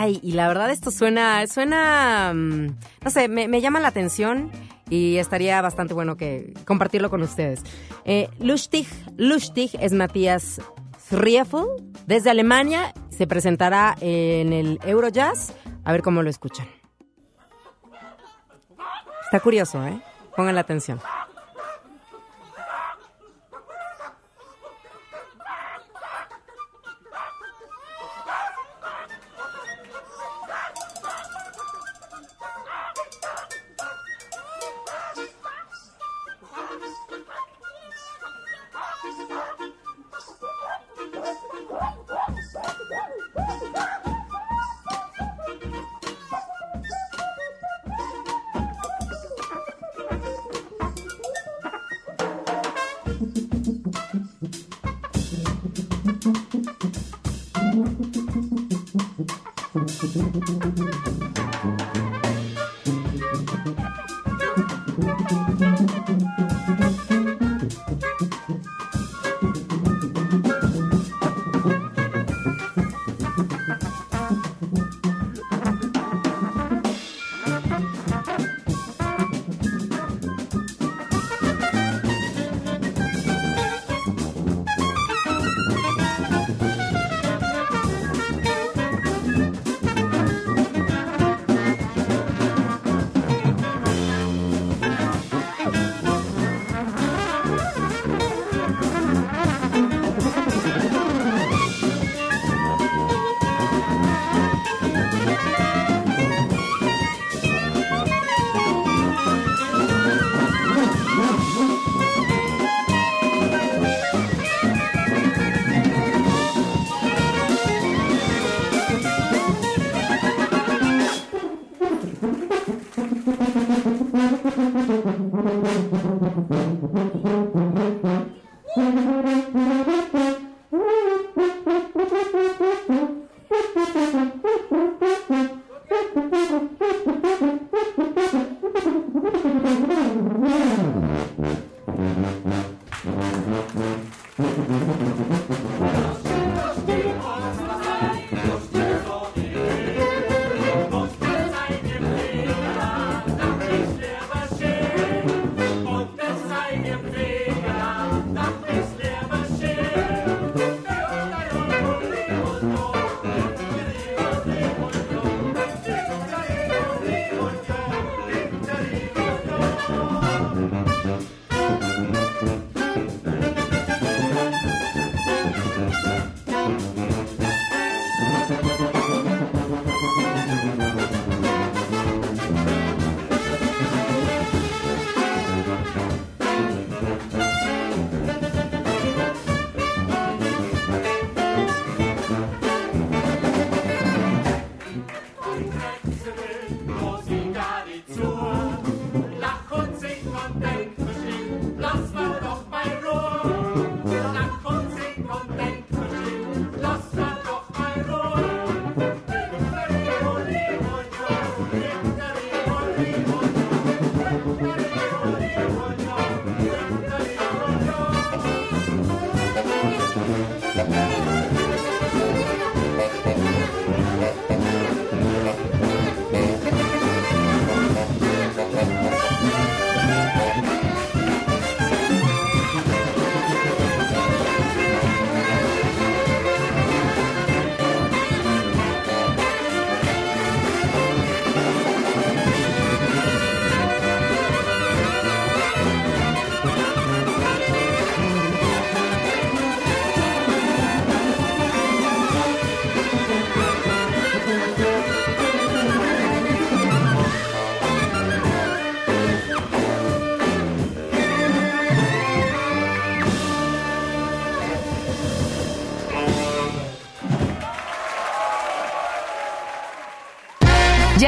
Ay, 0.00 0.20
y 0.22 0.30
la 0.30 0.46
verdad 0.46 0.70
esto 0.70 0.92
suena, 0.92 1.44
suena, 1.48 2.32
mm, 2.32 2.66
no 3.02 3.10
sé, 3.10 3.26
me, 3.26 3.60
llama 3.60 3.80
la 3.80 3.88
atención 3.88 4.48
y 4.88 5.16
estaría 5.16 5.60
bastante 5.60 5.92
bueno 5.92 6.16
que 6.16 6.54
compartirlo 6.64 7.10
con 7.10 7.20
ustedes. 7.20 7.64
Eh, 8.04 8.28
Lustig, 8.38 8.86
Lustig 9.16 9.72
es 9.80 9.92
Matthias 9.92 10.60
Schrieffel, 11.00 11.66
desde 12.06 12.30
Alemania, 12.30 12.94
se 13.10 13.26
presentará 13.26 13.96
en 14.00 14.52
el 14.52 14.78
Eurojazz, 14.86 15.52
a 15.82 15.90
ver 15.90 16.02
cómo 16.02 16.22
lo 16.22 16.30
escuchan. 16.30 16.68
Está 19.24 19.40
curioso, 19.40 19.84
¿eh? 19.84 20.00
Pongan 20.36 20.54
la 20.54 20.60
atención. 20.60 21.00